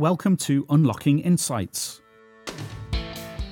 Welcome 0.00 0.38
to 0.38 0.64
Unlocking 0.70 1.18
Insights, 1.18 2.00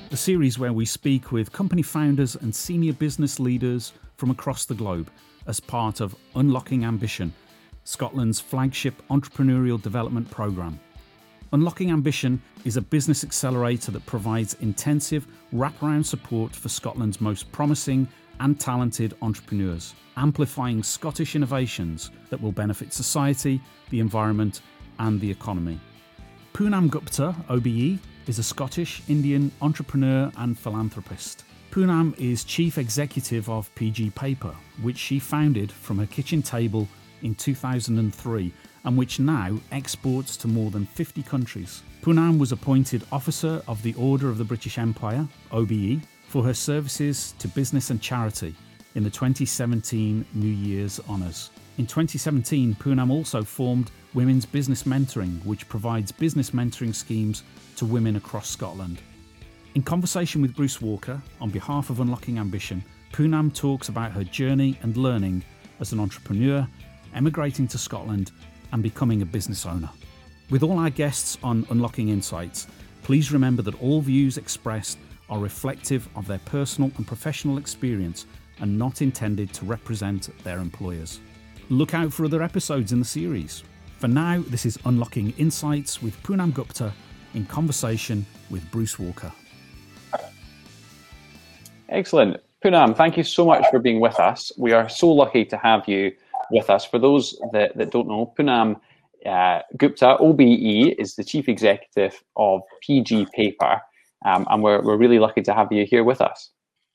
the 0.09 0.17
series 0.17 0.57
where 0.57 0.73
we 0.73 0.83
speak 0.83 1.31
with 1.31 1.51
company 1.51 1.83
founders 1.83 2.35
and 2.35 2.55
senior 2.55 2.93
business 2.93 3.39
leaders 3.39 3.93
from 4.17 4.31
across 4.31 4.65
the 4.65 4.73
globe 4.73 5.11
as 5.45 5.59
part 5.59 6.01
of 6.01 6.15
Unlocking 6.33 6.85
Ambition, 6.85 7.31
Scotland's 7.83 8.39
flagship 8.39 8.95
entrepreneurial 9.11 9.79
development 9.79 10.31
programme. 10.31 10.79
Unlocking 11.53 11.91
Ambition 11.91 12.41
is 12.65 12.77
a 12.77 12.81
business 12.81 13.23
accelerator 13.23 13.91
that 13.91 14.07
provides 14.07 14.55
intensive 14.55 15.27
wraparound 15.53 16.03
support 16.03 16.55
for 16.55 16.67
Scotland's 16.67 17.21
most 17.21 17.51
promising 17.51 18.07
and 18.39 18.59
talented 18.59 19.13
entrepreneurs, 19.21 19.93
amplifying 20.17 20.81
Scottish 20.81 21.35
innovations 21.35 22.09
that 22.31 22.41
will 22.41 22.51
benefit 22.51 22.91
society, 22.91 23.61
the 23.91 23.99
environment, 23.99 24.61
and 24.97 25.21
the 25.21 25.29
economy. 25.29 25.79
Poonam 26.53 26.89
Gupta, 26.89 27.35
OBE, 27.47 27.99
is 28.27 28.39
a 28.39 28.43
Scottish 28.43 29.01
Indian 29.07 29.51
entrepreneur 29.61 30.31
and 30.37 30.57
philanthropist. 30.57 31.45
Poonam 31.71 32.17
is 32.19 32.43
chief 32.43 32.77
executive 32.77 33.49
of 33.49 33.73
PG 33.75 34.09
Paper, 34.11 34.53
which 34.81 34.97
she 34.97 35.19
founded 35.19 35.71
from 35.71 35.97
her 35.99 36.05
kitchen 36.05 36.41
table 36.41 36.87
in 37.21 37.35
2003 37.35 38.51
and 38.83 38.97
which 38.97 39.19
now 39.19 39.57
exports 39.71 40.35
to 40.37 40.47
more 40.47 40.71
than 40.71 40.85
50 40.85 41.23
countries. 41.23 41.81
Poonam 42.01 42.39
was 42.39 42.51
appointed 42.51 43.03
Officer 43.11 43.61
of 43.67 43.81
the 43.83 43.93
Order 43.93 44.29
of 44.29 44.37
the 44.37 44.43
British 44.43 44.77
Empire, 44.77 45.27
OBE, 45.51 46.01
for 46.27 46.43
her 46.43 46.53
services 46.53 47.33
to 47.39 47.47
business 47.47 47.89
and 47.89 48.01
charity 48.01 48.55
in 48.95 49.03
the 49.03 49.09
2017 49.09 50.25
New 50.33 50.47
Year's 50.47 50.99
Honours. 51.07 51.51
In 51.79 51.87
2017, 51.87 52.75
Poonam 52.75 53.09
also 53.09 53.41
formed 53.41 53.89
Women's 54.13 54.45
Business 54.45 54.83
Mentoring, 54.83 55.41
which 55.45 55.69
provides 55.69 56.11
business 56.11 56.49
mentoring 56.49 56.93
schemes 56.93 57.43
to 57.77 57.85
women 57.85 58.17
across 58.17 58.49
Scotland. 58.49 59.01
In 59.75 59.81
conversation 59.81 60.41
with 60.41 60.57
Bruce 60.57 60.81
Walker, 60.81 61.21
on 61.39 61.49
behalf 61.49 61.89
of 61.89 62.01
Unlocking 62.01 62.37
Ambition, 62.37 62.83
Poonam 63.13 63.55
talks 63.55 63.87
about 63.87 64.11
her 64.11 64.25
journey 64.25 64.77
and 64.81 64.97
learning 64.97 65.41
as 65.79 65.93
an 65.93 66.01
entrepreneur, 66.01 66.67
emigrating 67.15 67.65
to 67.69 67.77
Scotland, 67.77 68.33
and 68.73 68.83
becoming 68.83 69.21
a 69.21 69.25
business 69.25 69.65
owner. 69.65 69.89
With 70.49 70.63
all 70.63 70.79
our 70.79 70.89
guests 70.89 71.37
on 71.43 71.65
Unlocking 71.69 72.09
Insights, 72.09 72.67
please 73.03 73.31
remember 73.31 73.61
that 73.61 73.81
all 73.81 74.01
views 74.01 74.37
expressed 74.37 74.97
are 75.29 75.39
reflective 75.39 76.09
of 76.17 76.27
their 76.27 76.39
personal 76.39 76.91
and 76.97 77.07
professional 77.07 77.57
experience 77.57 78.25
and 78.59 78.77
not 78.77 79.01
intended 79.01 79.53
to 79.53 79.63
represent 79.63 80.29
their 80.43 80.59
employers. 80.59 81.21
Look 81.71 81.93
out 81.93 82.11
for 82.11 82.25
other 82.25 82.41
episodes 82.41 82.91
in 82.91 82.97
the 82.97 83.05
series. 83.05 83.63
For 83.99 84.07
now, 84.07 84.43
this 84.47 84.65
is 84.65 84.79
Unlocking 84.85 85.35
Insights 85.37 86.01
with 86.01 86.21
Poonam 86.23 86.51
Gupta 86.51 86.91
in 87.35 87.45
conversation 87.45 88.25
with 88.49 88.69
Bruce 88.71 88.97
Walker. 88.97 89.31
Excellent. 91.89 92.37
Poonam, 92.65 92.97
thank 92.97 93.17
you 93.17 93.23
so 93.23 93.45
much 93.45 93.63
for 93.69 93.77
being 93.77 93.99
with 93.99 94.19
us. 94.19 94.51
We 94.57 94.73
are 94.73 94.89
so 94.89 95.11
lucky 95.11 95.45
to 95.45 95.57
have 95.57 95.87
you 95.87 96.11
with 96.49 96.71
us. 96.71 96.85
For 96.85 96.97
those 96.97 97.39
that, 97.53 97.77
that 97.77 97.91
don't 97.91 98.07
know, 98.07 98.33
Poonam 98.35 98.81
uh, 99.27 99.61
Gupta, 99.77 100.17
OBE, 100.17 100.95
is 100.97 101.15
the 101.15 101.23
chief 101.23 101.47
executive 101.47 102.23
of 102.35 102.61
PG 102.81 103.27
Paper, 103.35 103.79
um, 104.25 104.47
and 104.49 104.63
we're, 104.63 104.81
we're 104.81 104.97
really 104.97 105.19
lucky 105.19 105.43
to 105.43 105.53
have 105.53 105.71
you 105.71 105.85
here 105.85 106.03
with 106.03 106.19
us. 106.19 106.49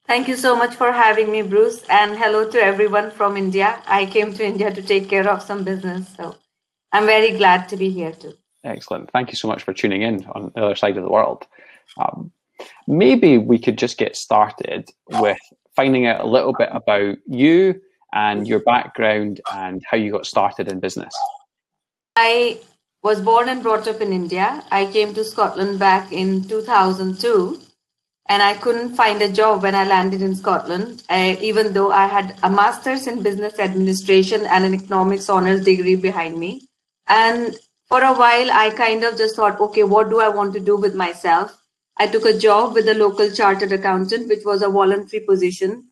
Thank 0.07 0.29
you 0.29 0.37
so 0.37 0.55
much 0.55 0.75
for 0.75 0.93
having 0.93 1.33
me, 1.33 1.41
Bruce, 1.41 1.83
and 1.89 2.17
hello 2.17 2.49
to 2.51 2.63
everyone 2.63 3.11
from 3.11 3.39
India. 3.39 3.83
I 3.87 4.05
came 4.05 4.35
to 4.35 4.45
India 4.45 4.71
to 4.71 4.83
take 4.83 5.09
care 5.09 5.27
of 5.27 5.43
some 5.43 5.65
business, 5.65 6.07
so 6.15 6.37
I'm 6.93 7.07
very 7.07 7.31
glad 7.39 7.71
to 7.71 7.77
be 7.79 7.89
here 7.89 8.13
too. 8.13 8.35
Excellent. 8.65 9.11
Thank 9.13 9.31
you 9.31 9.37
so 9.37 9.49
much 9.49 9.63
for 9.63 9.73
tuning 9.73 10.03
in 10.03 10.27
on 10.27 10.53
the 10.55 10.63
other 10.63 10.77
side 10.77 10.99
of 10.99 11.05
the 11.05 11.11
world. 11.11 11.47
Um, 11.97 12.33
maybe 12.87 13.39
we 13.39 13.59
could 13.59 13.79
just 13.79 13.97
get 13.97 14.15
started 14.15 14.91
with 15.09 15.39
finding 15.75 16.07
out 16.07 16.21
a 16.21 16.27
little 16.27 16.53
bit 16.53 16.69
about 16.71 17.17
you 17.27 17.81
and 18.13 18.47
your 18.47 18.61
background 18.61 19.41
and 19.55 19.83
how 19.91 19.97
you 19.97 20.13
got 20.13 20.27
started 20.27 20.69
in 20.69 20.81
business. 20.81 21.15
I 22.15 22.61
was 23.03 23.23
born 23.23 23.49
and 23.49 23.63
brought 23.63 23.89
up 23.89 24.03
in 24.03 24.13
India. 24.13 24.63
I 24.71 24.85
came 24.85 25.15
to 25.15 25.25
Scotland 25.25 25.79
back 25.79 26.13
in 26.13 26.47
2002 26.47 27.61
and 28.29 28.43
I 28.43 28.55
couldn't 28.55 28.95
find 28.95 29.21
a 29.21 29.33
job 29.33 29.63
when 29.63 29.75
I 29.75 29.85
landed 29.85 30.23
in 30.23 30.35
Scotland, 30.35 31.03
even 31.11 31.73
though 31.73 31.93
I 31.93 32.07
had 32.07 32.39
a 32.43 32.51
master's 32.51 33.07
in 33.07 33.23
business 33.23 33.59
administration 33.59 34.47
and 34.47 34.65
an 34.65 34.75
economics 34.75 35.29
honors 35.29 35.65
degree 35.65 35.97
behind 35.97 36.39
me. 36.39 36.67
And 37.07 37.55
for 37.89 38.03
a 38.03 38.15
while, 38.15 38.51
I 38.51 38.71
kind 38.71 39.05
of 39.05 39.19
just 39.19 39.37
thought, 39.37 39.61
okay, 39.61 39.83
what 39.83 40.09
do 40.09 40.21
I 40.21 40.29
want 40.31 40.55
to 40.55 40.61
do 40.61 40.77
with 40.77 40.95
myself? 40.95 41.55
I 41.99 42.07
took 42.07 42.25
a 42.25 42.37
job 42.37 42.73
with 42.75 42.89
a 42.89 42.95
local 42.95 43.31
chartered 43.31 43.73
accountant, 43.73 44.29
which 44.29 44.45
was 44.45 44.63
a 44.63 44.71
voluntary 44.71 45.23
position. 45.25 45.89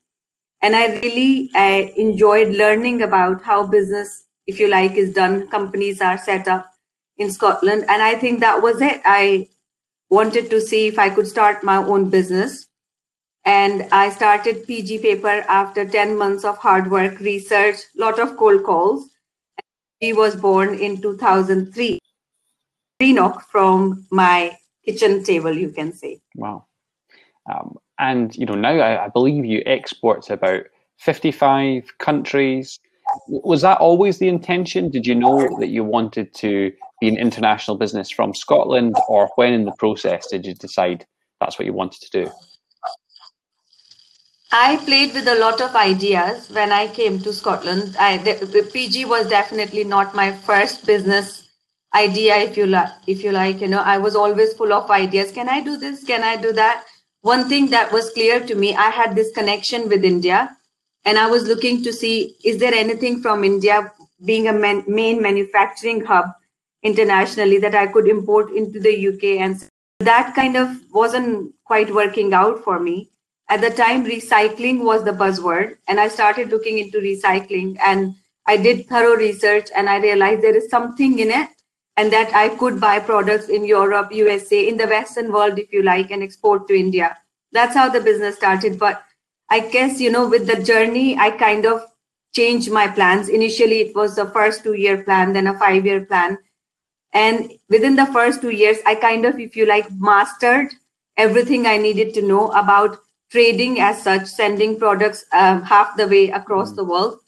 And 0.62 0.74
I 0.74 1.00
really 1.00 1.50
enjoyed 1.96 2.54
learning 2.54 3.02
about 3.02 3.42
how 3.42 3.66
business, 3.66 4.24
if 4.46 4.58
you 4.58 4.68
like, 4.68 4.92
is 4.92 5.12
done. 5.12 5.48
Companies 5.48 6.00
are 6.00 6.16
set 6.16 6.48
up 6.48 6.66
in 7.18 7.30
Scotland. 7.30 7.84
And 7.88 8.00
I 8.02 8.14
think 8.14 8.40
that 8.40 8.62
was 8.62 8.80
it. 8.80 9.02
I 9.04 9.48
wanted 10.12 10.50
to 10.50 10.60
see 10.60 10.86
if 10.86 10.98
I 10.98 11.08
could 11.08 11.26
start 11.26 11.64
my 11.64 11.78
own 11.78 12.10
business. 12.10 12.66
And 13.44 13.88
I 13.90 14.10
started 14.10 14.66
PG 14.66 14.98
Paper 14.98 15.44
after 15.48 15.86
10 15.88 16.18
months 16.18 16.44
of 16.44 16.58
hard 16.58 16.90
work, 16.90 17.18
research, 17.18 17.78
lot 17.96 18.20
of 18.20 18.36
cold 18.36 18.62
calls. 18.62 19.08
He 20.00 20.12
was 20.12 20.36
born 20.36 20.78
in 20.78 21.00
2003. 21.00 21.98
Greenock 23.00 23.50
from 23.50 24.06
my 24.10 24.56
kitchen 24.84 25.24
table, 25.24 25.56
you 25.56 25.70
can 25.70 25.92
say. 25.92 26.20
Wow. 26.36 26.66
Um, 27.50 27.78
and, 27.98 28.36
you 28.36 28.46
know, 28.46 28.54
now 28.54 28.74
I, 28.74 29.06
I 29.06 29.08
believe 29.08 29.44
you 29.44 29.62
export 29.64 30.22
to 30.24 30.34
about 30.34 30.66
55 30.98 31.98
countries 31.98 32.78
was 33.28 33.62
that 33.62 33.78
always 33.78 34.18
the 34.18 34.28
intention? 34.28 34.90
Did 34.90 35.06
you 35.06 35.14
know 35.14 35.58
that 35.58 35.68
you 35.68 35.84
wanted 35.84 36.34
to 36.34 36.72
be 37.00 37.08
an 37.08 37.16
international 37.16 37.76
business 37.76 38.10
from 38.10 38.34
Scotland, 38.34 38.96
or 39.08 39.30
when 39.36 39.52
in 39.52 39.64
the 39.64 39.72
process 39.72 40.28
did 40.28 40.46
you 40.46 40.54
decide 40.54 41.06
that's 41.40 41.58
what 41.58 41.66
you 41.66 41.72
wanted 41.72 42.00
to 42.00 42.24
do? 42.24 42.30
I 44.54 44.76
played 44.84 45.14
with 45.14 45.26
a 45.28 45.36
lot 45.36 45.62
of 45.62 45.74
ideas 45.74 46.50
when 46.50 46.72
I 46.72 46.86
came 46.86 47.18
to 47.20 47.32
Scotland. 47.32 47.96
I, 47.98 48.18
the, 48.18 48.68
PG 48.70 49.06
was 49.06 49.26
definitely 49.28 49.82
not 49.82 50.14
my 50.14 50.30
first 50.30 50.84
business 50.86 51.48
idea, 51.94 52.36
if 52.36 52.56
you 52.56 52.66
like. 52.66 52.90
If 53.06 53.24
you 53.24 53.32
like, 53.32 53.62
you 53.62 53.68
know, 53.68 53.80
I 53.80 53.96
was 53.96 54.14
always 54.14 54.52
full 54.52 54.74
of 54.74 54.90
ideas. 54.90 55.32
Can 55.32 55.48
I 55.48 55.60
do 55.62 55.78
this? 55.78 56.04
Can 56.04 56.22
I 56.22 56.36
do 56.36 56.52
that? 56.52 56.84
One 57.22 57.48
thing 57.48 57.70
that 57.70 57.92
was 57.92 58.10
clear 58.10 58.40
to 58.40 58.54
me, 58.54 58.74
I 58.74 58.90
had 58.90 59.16
this 59.16 59.32
connection 59.32 59.88
with 59.88 60.04
India 60.04 60.54
and 61.04 61.18
I 61.18 61.26
was 61.26 61.44
looking 61.44 61.82
to 61.82 61.92
see 61.92 62.36
is 62.44 62.58
there 62.58 62.74
anything 62.74 63.20
from 63.22 63.44
India 63.44 63.92
being 64.24 64.48
a 64.48 64.52
man, 64.52 64.84
main 64.86 65.20
manufacturing 65.20 66.04
hub 66.04 66.26
internationally 66.82 67.58
that 67.58 67.74
I 67.74 67.86
could 67.86 68.08
import 68.08 68.52
into 68.52 68.80
the 68.80 69.08
UK 69.08 69.40
and 69.40 69.62
that 70.00 70.34
kind 70.34 70.56
of 70.56 70.68
wasn't 70.92 71.54
quite 71.64 71.94
working 71.94 72.34
out 72.34 72.62
for 72.64 72.78
me. 72.78 73.10
At 73.48 73.60
the 73.60 73.70
time, 73.70 74.04
recycling 74.04 74.82
was 74.82 75.04
the 75.04 75.12
buzzword, 75.12 75.76
and 75.86 76.00
I 76.00 76.08
started 76.08 76.48
looking 76.48 76.78
into 76.78 76.98
recycling 76.98 77.76
and 77.84 78.14
I 78.46 78.56
did 78.56 78.88
thorough 78.88 79.16
research 79.16 79.68
and 79.74 79.88
I 79.88 79.98
realized 79.98 80.42
there 80.42 80.56
is 80.56 80.70
something 80.70 81.18
in 81.18 81.30
it 81.30 81.48
and 81.96 82.12
that 82.12 82.34
I 82.34 82.48
could 82.48 82.80
buy 82.80 82.98
products 82.98 83.48
in 83.48 83.64
Europe, 83.64 84.12
USA, 84.12 84.66
in 84.66 84.76
the 84.76 84.86
Western 84.86 85.30
world, 85.30 85.58
if 85.58 85.72
you 85.72 85.82
like, 85.82 86.10
and 86.10 86.22
export 86.22 86.66
to 86.68 86.74
India. 86.74 87.16
That's 87.52 87.74
how 87.74 87.88
the 87.88 88.00
business 88.00 88.36
started. 88.36 88.78
But 88.78 89.04
I 89.50 89.60
guess, 89.60 90.00
you 90.00 90.10
know, 90.10 90.28
with 90.28 90.46
the 90.46 90.62
journey, 90.62 91.16
I 91.16 91.30
kind 91.30 91.66
of 91.66 91.84
changed 92.34 92.70
my 92.70 92.88
plans. 92.88 93.28
Initially, 93.28 93.80
it 93.80 93.94
was 93.94 94.16
the 94.16 94.26
first 94.30 94.62
two 94.62 94.74
year 94.74 95.02
plan, 95.02 95.32
then 95.32 95.46
a 95.46 95.58
five 95.58 95.84
year 95.84 96.04
plan. 96.04 96.38
And 97.12 97.52
within 97.68 97.96
the 97.96 98.06
first 98.06 98.40
two 98.40 98.50
years, 98.50 98.78
I 98.86 98.94
kind 98.94 99.26
of, 99.26 99.38
if 99.38 99.54
you 99.54 99.66
like, 99.66 99.86
mastered 99.92 100.72
everything 101.16 101.66
I 101.66 101.76
needed 101.76 102.14
to 102.14 102.22
know 102.22 102.48
about 102.52 102.98
trading 103.30 103.80
as 103.80 104.02
such, 104.02 104.26
sending 104.26 104.78
products 104.78 105.24
um, 105.32 105.62
half 105.62 105.96
the 105.96 106.08
way 106.08 106.30
across 106.30 106.68
mm-hmm. 106.68 106.76
the 106.76 106.84
world. 106.84 107.18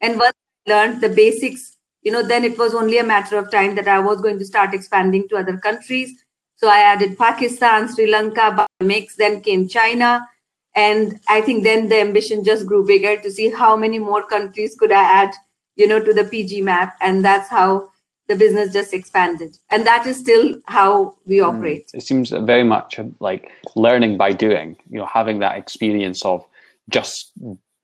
And 0.00 0.18
once 0.18 0.34
I 0.66 0.70
learned 0.70 1.00
the 1.02 1.08
basics, 1.08 1.76
you 2.02 2.12
know, 2.12 2.22
then 2.22 2.44
it 2.44 2.58
was 2.58 2.74
only 2.74 2.98
a 2.98 3.04
matter 3.04 3.38
of 3.38 3.50
time 3.50 3.74
that 3.76 3.88
I 3.88 3.98
was 3.98 4.20
going 4.20 4.38
to 4.38 4.44
start 4.44 4.74
expanding 4.74 5.28
to 5.28 5.36
other 5.36 5.56
countries. 5.56 6.22
So 6.56 6.68
I 6.68 6.80
added 6.80 7.18
Pakistan, 7.18 7.92
Sri 7.92 8.06
Lanka, 8.06 8.66
mix, 8.80 9.16
then 9.16 9.40
came 9.40 9.68
China, 9.68 10.26
and 10.74 11.20
i 11.28 11.40
think 11.40 11.64
then 11.64 11.88
the 11.88 12.00
ambition 12.00 12.44
just 12.44 12.66
grew 12.66 12.84
bigger 12.84 13.16
to 13.20 13.30
see 13.30 13.50
how 13.50 13.76
many 13.76 13.98
more 13.98 14.26
countries 14.26 14.74
could 14.74 14.92
i 14.92 15.02
add 15.02 15.34
you 15.76 15.86
know 15.86 16.02
to 16.02 16.12
the 16.12 16.24
pg 16.24 16.62
map. 16.62 16.96
And 17.00 17.24
that's 17.24 17.48
how 17.48 17.90
the 18.28 18.36
business 18.36 18.72
just 18.72 18.94
expanded. 18.94 19.58
And 19.70 19.86
that 19.86 20.06
is 20.06 20.18
still 20.18 20.60
how 20.66 21.16
we 21.26 21.38
hmm. 21.38 21.44
operate. 21.44 21.88
Mm, 21.88 21.98
it 21.98 22.02
seems 22.02 22.30
very 22.30 22.64
much 22.64 22.98
like 23.20 23.50
learning 23.76 24.16
by 24.16 24.32
doing 24.32 24.76
you 24.90 24.98
know 24.98 25.06
having 25.06 25.40
that 25.40 25.56
experience 25.56 26.24
of 26.24 26.44
just 26.88 27.32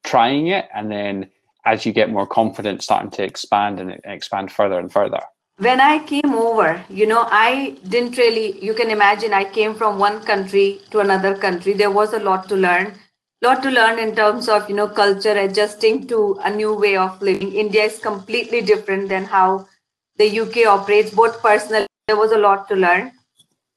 trying 0.04 0.48
it 0.48 0.68
and 0.74 0.90
then 0.90 1.30
as 1.66 1.84
you 1.84 1.92
get 1.92 2.10
more 2.10 2.26
confident 2.26 2.82
starting 2.82 3.10
to 3.10 3.22
expand 3.22 3.78
and 3.78 4.00
expand 4.04 4.50
further 4.50 4.78
and 4.78 4.92
further 4.92 5.20
when 5.60 5.78
I 5.78 5.98
came 5.98 6.34
over, 6.34 6.82
you 6.88 7.06
know, 7.06 7.26
I 7.30 7.76
didn't 7.86 8.16
really, 8.16 8.64
you 8.64 8.72
can 8.72 8.90
imagine, 8.90 9.34
I 9.34 9.44
came 9.44 9.74
from 9.74 9.98
one 9.98 10.22
country 10.22 10.80
to 10.90 11.00
another 11.00 11.36
country. 11.36 11.74
There 11.74 11.90
was 11.90 12.14
a 12.14 12.18
lot 12.18 12.48
to 12.48 12.56
learn, 12.56 12.94
lot 13.42 13.62
to 13.64 13.70
learn 13.70 13.98
in 13.98 14.16
terms 14.16 14.48
of, 14.48 14.70
you 14.70 14.74
know, 14.74 14.88
culture, 14.88 15.32
adjusting 15.32 16.06
to 16.08 16.38
a 16.44 16.50
new 16.50 16.72
way 16.74 16.96
of 16.96 17.20
living. 17.20 17.52
India 17.52 17.84
is 17.84 17.98
completely 17.98 18.62
different 18.62 19.10
than 19.10 19.26
how 19.26 19.66
the 20.16 20.40
UK 20.40 20.66
operates, 20.66 21.10
both 21.10 21.42
personally, 21.42 21.86
there 22.06 22.16
was 22.16 22.32
a 22.32 22.38
lot 22.38 22.66
to 22.68 22.74
learn. 22.74 23.12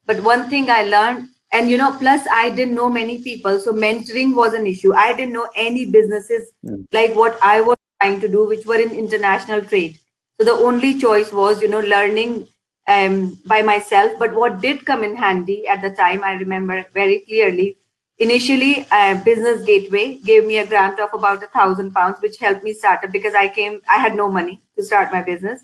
But 0.05 0.23
one 0.23 0.49
thing 0.49 0.69
I 0.69 0.83
learned, 0.83 1.27
and, 1.51 1.69
you 1.69 1.77
know, 1.77 1.97
plus 1.99 2.25
I 2.31 2.49
didn't 2.49 2.75
know 2.75 2.89
many 2.89 3.21
people. 3.21 3.59
So 3.59 3.73
mentoring 3.73 4.33
was 4.33 4.53
an 4.53 4.65
issue. 4.65 4.93
I 4.93 5.11
didn't 5.13 5.33
know 5.33 5.49
any 5.57 5.85
businesses 5.85 6.49
mm. 6.65 6.85
like 6.93 7.13
what 7.13 7.37
I 7.43 7.59
was 7.59 7.77
trying 8.01 8.21
to 8.21 8.29
do, 8.29 8.47
which 8.47 8.65
were 8.65 8.79
in 8.79 8.91
international 8.91 9.61
trade 9.65 9.99
so 10.39 10.45
the 10.45 10.63
only 10.63 10.99
choice 10.99 11.31
was, 11.31 11.61
you 11.61 11.67
know, 11.67 11.79
learning 11.79 12.47
um, 12.87 13.39
by 13.45 13.61
myself. 13.61 14.13
But 14.17 14.33
what 14.33 14.61
did 14.61 14.85
come 14.85 15.03
in 15.03 15.15
handy 15.15 15.67
at 15.67 15.81
the 15.81 15.91
time, 15.91 16.23
I 16.23 16.33
remember 16.33 16.85
very 16.93 17.19
clearly. 17.21 17.77
Initially, 18.17 18.87
uh, 18.91 19.23
Business 19.23 19.65
Gateway 19.65 20.19
gave 20.19 20.45
me 20.45 20.57
a 20.59 20.67
grant 20.67 20.99
of 20.99 21.13
about 21.13 21.43
a 21.43 21.47
thousand 21.47 21.93
pounds, 21.93 22.17
which 22.21 22.37
helped 22.39 22.63
me 22.63 22.73
start 22.73 23.03
up 23.03 23.11
because 23.11 23.33
I 23.33 23.47
came, 23.47 23.81
I 23.89 23.97
had 23.97 24.15
no 24.15 24.29
money 24.29 24.61
to 24.77 24.83
start 24.83 25.11
my 25.11 25.21
business. 25.21 25.61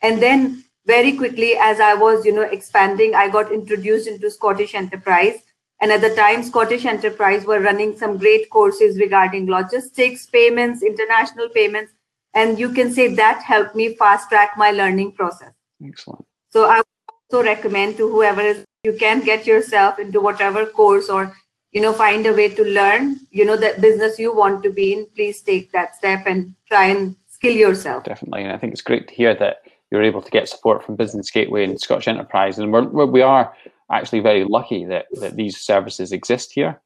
And 0.00 0.20
then 0.20 0.64
very 0.86 1.12
quickly, 1.12 1.56
as 1.56 1.80
I 1.80 1.94
was, 1.94 2.24
you 2.24 2.32
know, 2.32 2.42
expanding, 2.42 3.14
I 3.14 3.28
got 3.28 3.52
introduced 3.52 4.08
into 4.08 4.30
Scottish 4.30 4.74
Enterprise. 4.74 5.38
And 5.80 5.92
at 5.92 6.00
the 6.00 6.14
time, 6.14 6.42
Scottish 6.42 6.84
Enterprise 6.84 7.44
were 7.44 7.60
running 7.60 7.96
some 7.96 8.18
great 8.18 8.50
courses 8.50 8.98
regarding 8.98 9.46
logistics, 9.46 10.26
payments, 10.26 10.82
international 10.82 11.48
payments 11.50 11.92
and 12.34 12.58
you 12.58 12.72
can 12.72 12.92
say 12.92 13.14
that 13.14 13.42
helped 13.42 13.74
me 13.74 13.94
fast 13.96 14.28
track 14.28 14.52
my 14.56 14.70
learning 14.70 15.12
process. 15.12 15.52
Excellent. 15.84 16.24
So 16.50 16.64
i 16.64 16.82
also 17.30 17.44
recommend 17.44 17.96
to 17.96 18.08
whoever 18.08 18.40
is 18.40 18.64
you 18.84 18.92
can 18.98 19.20
get 19.20 19.46
yourself 19.46 19.98
into 19.98 20.20
whatever 20.20 20.66
course 20.66 21.08
or 21.08 21.34
you 21.72 21.80
know 21.80 21.92
find 21.92 22.26
a 22.26 22.32
way 22.34 22.48
to 22.48 22.64
learn 22.64 23.18
you 23.30 23.44
know 23.44 23.56
that 23.56 23.80
business 23.80 24.18
you 24.18 24.34
want 24.34 24.62
to 24.62 24.70
be 24.70 24.92
in. 24.92 25.06
Please 25.14 25.40
take 25.42 25.72
that 25.72 25.96
step 25.96 26.26
and 26.26 26.54
try 26.68 26.86
and 26.86 27.16
skill 27.28 27.52
yourself. 27.52 28.04
Definitely. 28.04 28.44
And 28.44 28.52
i 28.52 28.58
think 28.58 28.72
it's 28.72 28.82
great 28.82 29.08
to 29.08 29.14
hear 29.14 29.34
that 29.34 29.62
you're 29.90 30.02
able 30.02 30.22
to 30.22 30.30
get 30.30 30.48
support 30.48 30.82
from 30.82 30.96
business 30.96 31.30
gateway 31.30 31.64
and 31.64 31.78
scottish 31.78 32.08
enterprise. 32.08 32.58
And 32.58 32.72
we're, 32.72 32.88
we're 32.88 33.06
we 33.06 33.20
are 33.20 33.54
actually 33.90 34.20
very 34.20 34.44
lucky 34.44 34.86
that, 34.86 35.04
that 35.20 35.36
these 35.36 35.60
services 35.60 36.12
exist 36.12 36.50
here. 36.52 36.80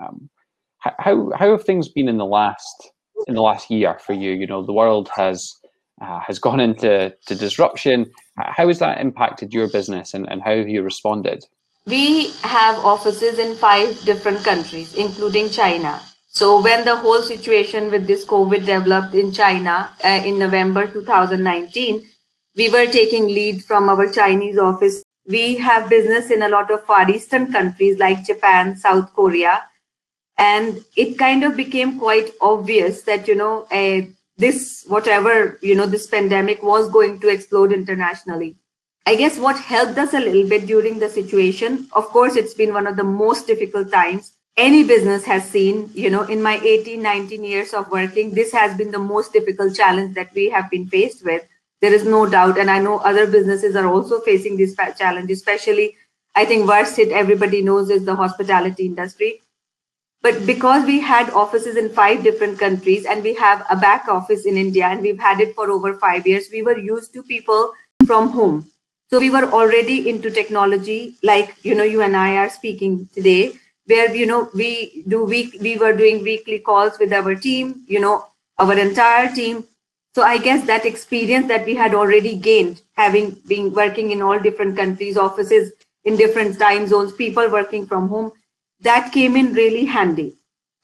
Um, 0.00 0.30
how, 0.78 1.30
how 1.36 1.50
have 1.50 1.64
things 1.64 1.88
been 1.88 2.08
in 2.08 2.16
the 2.16 2.24
last 2.24 2.90
in 3.26 3.34
the 3.34 3.42
last 3.42 3.70
year 3.70 3.98
for 4.04 4.12
you? 4.12 4.32
You 4.32 4.46
know, 4.46 4.62
the 4.62 4.72
world 4.72 5.08
has 5.14 5.54
uh, 6.00 6.20
has 6.20 6.38
gone 6.38 6.60
into 6.60 7.14
to 7.26 7.34
disruption. 7.34 8.10
How 8.36 8.68
has 8.68 8.78
that 8.78 9.00
impacted 9.00 9.52
your 9.52 9.68
business, 9.68 10.14
and, 10.14 10.30
and 10.30 10.42
how 10.42 10.56
have 10.56 10.68
you 10.68 10.82
responded? 10.82 11.44
We 11.86 12.30
have 12.42 12.84
offices 12.84 13.38
in 13.38 13.56
five 13.56 13.98
different 14.02 14.44
countries, 14.44 14.94
including 14.94 15.50
China. 15.50 16.00
So 16.28 16.60
when 16.60 16.84
the 16.84 16.96
whole 16.96 17.22
situation 17.22 17.90
with 17.90 18.06
this 18.06 18.24
COVID 18.24 18.66
developed 18.66 19.14
in 19.14 19.32
China 19.32 19.90
uh, 20.04 20.22
in 20.24 20.38
November 20.38 20.86
2019, 20.86 22.06
we 22.54 22.68
were 22.68 22.86
taking 22.86 23.26
lead 23.26 23.64
from 23.64 23.88
our 23.88 24.08
Chinese 24.08 24.58
office. 24.58 25.02
We 25.26 25.56
have 25.56 25.88
business 25.88 26.30
in 26.30 26.42
a 26.42 26.48
lot 26.48 26.70
of 26.70 26.84
Far 26.84 27.10
Eastern 27.10 27.50
countries 27.50 27.98
like 27.98 28.26
Japan, 28.26 28.76
South 28.76 29.12
Korea, 29.14 29.62
and 30.38 30.84
it 30.96 31.18
kind 31.18 31.44
of 31.44 31.56
became 31.56 31.98
quite 31.98 32.30
obvious 32.40 33.02
that 33.02 33.26
you 33.28 33.34
know 33.34 33.66
uh, 33.72 34.00
this 34.36 34.84
whatever 34.86 35.58
you 35.60 35.74
know 35.74 35.86
this 35.86 36.06
pandemic 36.06 36.62
was 36.62 36.88
going 36.88 37.20
to 37.20 37.28
explode 37.28 37.72
internationally. 37.72 38.56
I 39.06 39.16
guess 39.16 39.38
what 39.38 39.58
helped 39.58 39.98
us 39.98 40.12
a 40.14 40.20
little 40.20 40.48
bit 40.48 40.66
during 40.66 40.98
the 40.98 41.08
situation 41.08 41.88
of 41.92 42.06
course 42.08 42.36
it's 42.36 42.54
been 42.54 42.72
one 42.72 42.86
of 42.86 42.96
the 42.96 43.04
most 43.04 43.46
difficult 43.46 43.90
times 43.90 44.32
any 44.56 44.84
business 44.84 45.24
has 45.24 45.48
seen. 45.48 45.90
You 45.92 46.10
know 46.10 46.22
in 46.22 46.40
my 46.40 46.60
18 46.62 47.02
19 47.02 47.44
years 47.44 47.74
of 47.74 47.90
working 47.90 48.32
this 48.32 48.52
has 48.52 48.76
been 48.76 48.92
the 48.92 49.06
most 49.10 49.32
difficult 49.32 49.74
challenge 49.74 50.14
that 50.14 50.32
we 50.34 50.48
have 50.50 50.70
been 50.70 50.86
faced 50.88 51.24
with. 51.24 51.42
There 51.80 51.94
is 51.94 52.04
no 52.04 52.26
doubt 52.26 52.58
and 52.58 52.70
i 52.70 52.78
know 52.78 52.98
other 52.98 53.26
businesses 53.26 53.76
are 53.76 53.86
also 53.86 54.20
facing 54.20 54.56
this 54.56 54.74
challenge 54.98 55.30
especially 55.30 55.96
i 56.34 56.44
think 56.44 56.66
worst 56.68 56.96
hit 56.96 57.12
everybody 57.12 57.62
knows 57.62 57.88
is 57.88 58.04
the 58.04 58.16
hospitality 58.16 58.86
industry 58.86 59.42
but 60.22 60.46
because 60.46 60.84
we 60.84 61.00
had 61.00 61.30
offices 61.30 61.76
in 61.76 61.90
five 61.90 62.22
different 62.24 62.58
countries 62.58 63.04
and 63.04 63.22
we 63.22 63.34
have 63.34 63.64
a 63.70 63.76
back 63.76 64.08
office 64.08 64.46
in 64.46 64.56
India 64.56 64.86
and 64.86 65.00
we've 65.00 65.18
had 65.18 65.40
it 65.40 65.54
for 65.54 65.70
over 65.70 65.94
five 65.94 66.26
years, 66.26 66.48
we 66.52 66.62
were 66.62 66.76
used 66.76 67.12
to 67.12 67.22
people 67.22 67.72
from 68.06 68.30
home. 68.30 68.70
So 69.10 69.18
we 69.18 69.30
were 69.30 69.44
already 69.44 70.08
into 70.08 70.30
technology, 70.30 71.16
like 71.22 71.54
you 71.62 71.74
know, 71.74 71.84
you 71.84 72.02
and 72.02 72.16
I 72.16 72.36
are 72.36 72.50
speaking 72.50 73.08
today, 73.14 73.52
where 73.86 74.14
you 74.14 74.26
know 74.26 74.50
we 74.54 75.04
do 75.08 75.24
week 75.24 75.56
we 75.60 75.78
were 75.78 75.94
doing 75.94 76.22
weekly 76.22 76.58
calls 76.58 76.98
with 76.98 77.12
our 77.12 77.34
team, 77.34 77.84
you 77.86 78.00
know, 78.00 78.26
our 78.58 78.76
entire 78.76 79.34
team. 79.34 79.64
So 80.14 80.22
I 80.24 80.36
guess 80.38 80.66
that 80.66 80.84
experience 80.84 81.46
that 81.48 81.64
we 81.64 81.74
had 81.74 81.94
already 81.94 82.36
gained, 82.36 82.82
having 82.96 83.30
been 83.46 83.72
working 83.72 84.10
in 84.10 84.20
all 84.20 84.38
different 84.38 84.76
countries, 84.76 85.16
offices 85.16 85.72
in 86.04 86.16
different 86.16 86.58
time 86.58 86.86
zones, 86.86 87.12
people 87.12 87.48
working 87.48 87.86
from 87.86 88.08
home, 88.08 88.32
that 88.80 89.12
came 89.12 89.36
in 89.36 89.52
really 89.54 89.84
handy. 89.84 90.34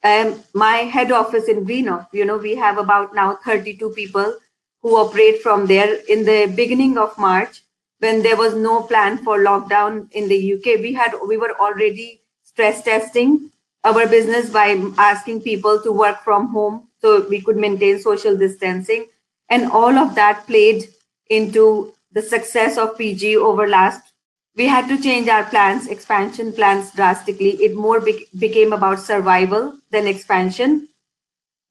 Um, 0.03 0.43
my 0.53 0.77
head 0.95 1.11
office 1.11 1.47
in 1.47 1.63
Greenock, 1.63 2.09
you 2.11 2.25
know, 2.25 2.37
we 2.37 2.55
have 2.55 2.77
about 2.77 3.15
now 3.15 3.39
32 3.43 3.89
people 3.91 4.35
who 4.81 4.97
operate 4.97 5.41
from 5.41 5.65
there. 5.65 5.99
In 6.07 6.25
the 6.25 6.51
beginning 6.55 6.97
of 6.97 7.17
March, 7.17 7.63
when 7.99 8.21
there 8.21 8.35
was 8.35 8.53
no 8.53 8.83
plan 8.83 9.17
for 9.17 9.39
lockdown 9.39 10.11
in 10.11 10.27
the 10.27 10.53
UK, 10.53 10.79
we 10.79 10.93
had 10.93 11.13
we 11.27 11.37
were 11.37 11.55
already 11.59 12.21
stress 12.43 12.83
testing 12.83 13.51
our 13.83 14.07
business 14.07 14.49
by 14.49 14.79
asking 14.97 15.41
people 15.41 15.81
to 15.81 15.91
work 15.91 16.23
from 16.23 16.49
home 16.49 16.87
so 17.01 17.27
we 17.27 17.41
could 17.41 17.57
maintain 17.57 17.99
social 17.99 18.37
distancing, 18.37 19.07
and 19.49 19.71
all 19.71 19.97
of 19.97 20.15
that 20.15 20.45
played 20.45 20.89
into 21.29 21.93
the 22.11 22.21
success 22.21 22.77
of 22.77 22.97
PG 22.97 23.37
over 23.37 23.67
last 23.67 24.13
we 24.55 24.67
had 24.67 24.87
to 24.87 25.01
change 25.01 25.27
our 25.27 25.43
plans, 25.43 25.87
expansion 25.87 26.53
plans 26.53 26.91
drastically. 26.91 27.51
It 27.63 27.75
more 27.75 27.99
be- 27.99 28.27
became 28.39 28.73
about 28.73 28.99
survival 28.99 29.77
than 29.91 30.07
expansion. 30.07 30.89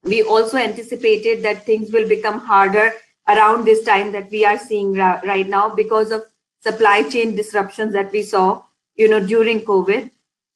We 0.02 0.22
also 0.22 0.58
anticipated 0.58 1.42
that 1.44 1.64
things 1.64 1.90
will 1.92 2.08
become 2.08 2.40
harder 2.40 2.92
around 3.28 3.64
this 3.64 3.84
time 3.84 4.12
that 4.12 4.30
we 4.30 4.44
are 4.44 4.58
seeing 4.58 4.92
ra- 4.94 5.20
right 5.24 5.48
now 5.48 5.74
because 5.74 6.10
of 6.10 6.24
supply 6.60 7.02
chain 7.08 7.34
disruptions 7.34 7.92
that 7.94 8.12
we 8.12 8.22
saw, 8.22 8.62
you 8.96 9.08
know, 9.08 9.20
during 9.20 9.62
COVID. 9.62 10.10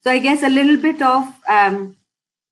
So 0.04 0.10
I 0.10 0.18
guess 0.18 0.42
a 0.42 0.48
little 0.48 0.76
bit 0.76 1.00
of, 1.02 1.24
um, 1.48 1.96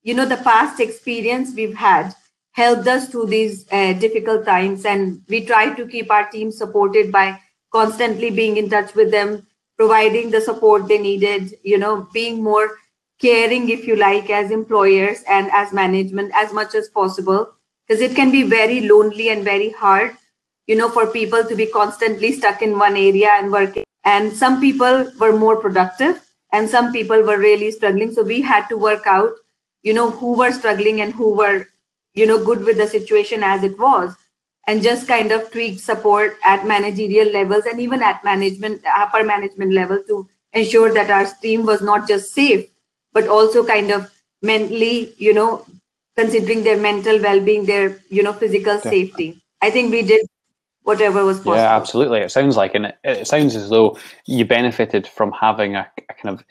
you 0.03 0.13
know, 0.13 0.25
the 0.25 0.37
past 0.37 0.79
experience 0.79 1.53
we've 1.55 1.75
had 1.75 2.15
helped 2.51 2.87
us 2.87 3.09
through 3.09 3.27
these 3.27 3.65
uh, 3.71 3.93
difficult 3.93 4.45
times, 4.45 4.85
and 4.85 5.21
we 5.29 5.45
try 5.45 5.73
to 5.75 5.85
keep 5.87 6.09
our 6.11 6.27
team 6.29 6.51
supported 6.51 7.11
by 7.11 7.39
constantly 7.71 8.31
being 8.31 8.57
in 8.57 8.69
touch 8.69 8.95
with 8.95 9.11
them, 9.11 9.46
providing 9.77 10.31
the 10.31 10.41
support 10.41 10.87
they 10.87 10.97
needed, 10.97 11.57
you 11.63 11.77
know, 11.77 12.07
being 12.13 12.43
more 12.43 12.77
caring, 13.19 13.69
if 13.69 13.85
you 13.87 13.95
like, 13.95 14.29
as 14.29 14.51
employers 14.51 15.23
and 15.27 15.49
as 15.51 15.71
management 15.71 16.31
as 16.35 16.51
much 16.51 16.75
as 16.75 16.89
possible. 16.89 17.53
Because 17.87 18.01
it 18.01 18.15
can 18.15 18.31
be 18.31 18.43
very 18.43 18.81
lonely 18.81 19.29
and 19.29 19.43
very 19.43 19.69
hard, 19.69 20.17
you 20.65 20.75
know, 20.75 20.89
for 20.89 21.07
people 21.07 21.43
to 21.43 21.55
be 21.55 21.67
constantly 21.67 22.33
stuck 22.33 22.61
in 22.61 22.77
one 22.77 22.97
area 22.97 23.29
and 23.29 23.51
working. 23.51 23.85
And 24.03 24.33
some 24.33 24.59
people 24.59 25.11
were 25.19 25.37
more 25.37 25.55
productive 25.55 26.21
and 26.51 26.69
some 26.69 26.91
people 26.91 27.21
were 27.21 27.37
really 27.37 27.71
struggling. 27.71 28.11
So 28.11 28.23
we 28.23 28.41
had 28.41 28.67
to 28.67 28.77
work 28.77 29.05
out, 29.05 29.33
you 29.83 29.93
know, 29.93 30.11
who 30.11 30.37
were 30.37 30.51
struggling 30.51 31.01
and 31.01 31.13
who 31.13 31.33
were, 31.33 31.67
you 32.13 32.25
know, 32.25 32.43
good 32.43 32.63
with 32.63 32.77
the 32.77 32.87
situation 32.87 33.43
as 33.43 33.63
it 33.63 33.77
was 33.79 34.15
and 34.67 34.83
just 34.83 35.07
kind 35.07 35.31
of 35.31 35.49
tweak 35.51 35.79
support 35.79 36.37
at 36.43 36.67
managerial 36.67 37.31
levels 37.31 37.65
and 37.65 37.79
even 37.79 38.03
at 38.03 38.23
management 38.23 38.81
upper 38.97 39.23
management 39.23 39.73
level 39.73 40.01
to 40.07 40.27
ensure 40.53 40.93
that 40.93 41.09
our 41.09 41.25
team 41.41 41.65
was 41.65 41.81
not 41.81 42.07
just 42.07 42.33
safe 42.33 42.67
but 43.13 43.27
also 43.27 43.65
kind 43.65 43.91
of 43.91 44.11
mentally 44.41 45.13
you 45.17 45.33
know 45.33 45.65
considering 46.17 46.63
their 46.63 46.77
mental 46.77 47.21
well-being 47.21 47.65
their 47.65 47.99
you 48.09 48.23
know 48.23 48.33
physical 48.33 48.75
Definitely. 48.75 49.05
safety. 49.07 49.41
I 49.61 49.69
think 49.69 49.91
we 49.91 50.01
did 50.01 50.25
whatever 50.83 51.23
was 51.23 51.37
possible. 51.37 51.55
yeah 51.55 51.75
absolutely. 51.75 52.19
It 52.19 52.31
sounds 52.31 52.57
like 52.57 52.75
and 52.75 52.87
it, 52.87 52.97
it 53.03 53.27
sounds 53.27 53.55
as 53.55 53.69
though 53.69 53.97
you 54.25 54.45
benefited 54.45 55.07
from 55.07 55.31
having 55.31 55.75
a, 55.75 55.89
a 56.09 56.13
kind 56.13 56.39
of 56.39 56.45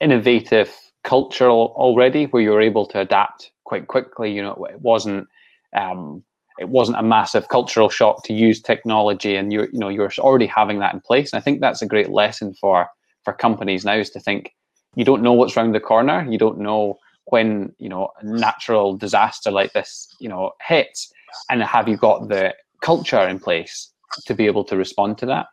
innovative 0.00 0.74
culture 1.04 1.50
already 1.50 2.24
where 2.26 2.42
you 2.42 2.50
were 2.50 2.60
able 2.60 2.86
to 2.86 3.00
adapt 3.00 3.50
quite 3.64 3.86
quickly. 3.86 4.32
You 4.32 4.42
know 4.42 4.66
it 4.70 4.80
wasn't 4.80 5.28
um, 5.74 6.24
it 6.60 6.68
wasn't 6.68 6.98
a 6.98 7.02
massive 7.02 7.48
cultural 7.48 7.88
shock 7.88 8.22
to 8.24 8.32
use 8.32 8.60
technology 8.60 9.34
and 9.36 9.52
you're 9.52 9.68
you 9.72 9.78
know 9.78 9.88
you're 9.88 10.10
already 10.18 10.46
having 10.46 10.78
that 10.78 10.94
in 10.94 11.00
place 11.00 11.32
and 11.32 11.40
i 11.40 11.42
think 11.42 11.60
that's 11.60 11.82
a 11.82 11.86
great 11.86 12.10
lesson 12.10 12.54
for 12.54 12.86
for 13.24 13.32
companies 13.32 13.84
now 13.84 13.94
is 13.94 14.10
to 14.10 14.20
think 14.20 14.54
you 14.94 15.04
don't 15.04 15.22
know 15.22 15.32
what's 15.32 15.56
around 15.56 15.72
the 15.72 15.80
corner 15.80 16.26
you 16.30 16.38
don't 16.38 16.58
know 16.58 16.98
when 17.26 17.72
you 17.78 17.88
know 17.88 18.08
a 18.20 18.24
natural 18.24 18.96
disaster 18.96 19.50
like 19.50 19.72
this 19.72 20.08
you 20.20 20.28
know 20.28 20.50
hits 20.66 21.12
and 21.48 21.62
have 21.62 21.88
you 21.88 21.96
got 21.96 22.28
the 22.28 22.54
culture 22.80 23.20
in 23.20 23.38
place 23.38 23.92
to 24.26 24.34
be 24.34 24.46
able 24.46 24.64
to 24.64 24.76
respond 24.76 25.18
to 25.18 25.26
that. 25.26 25.46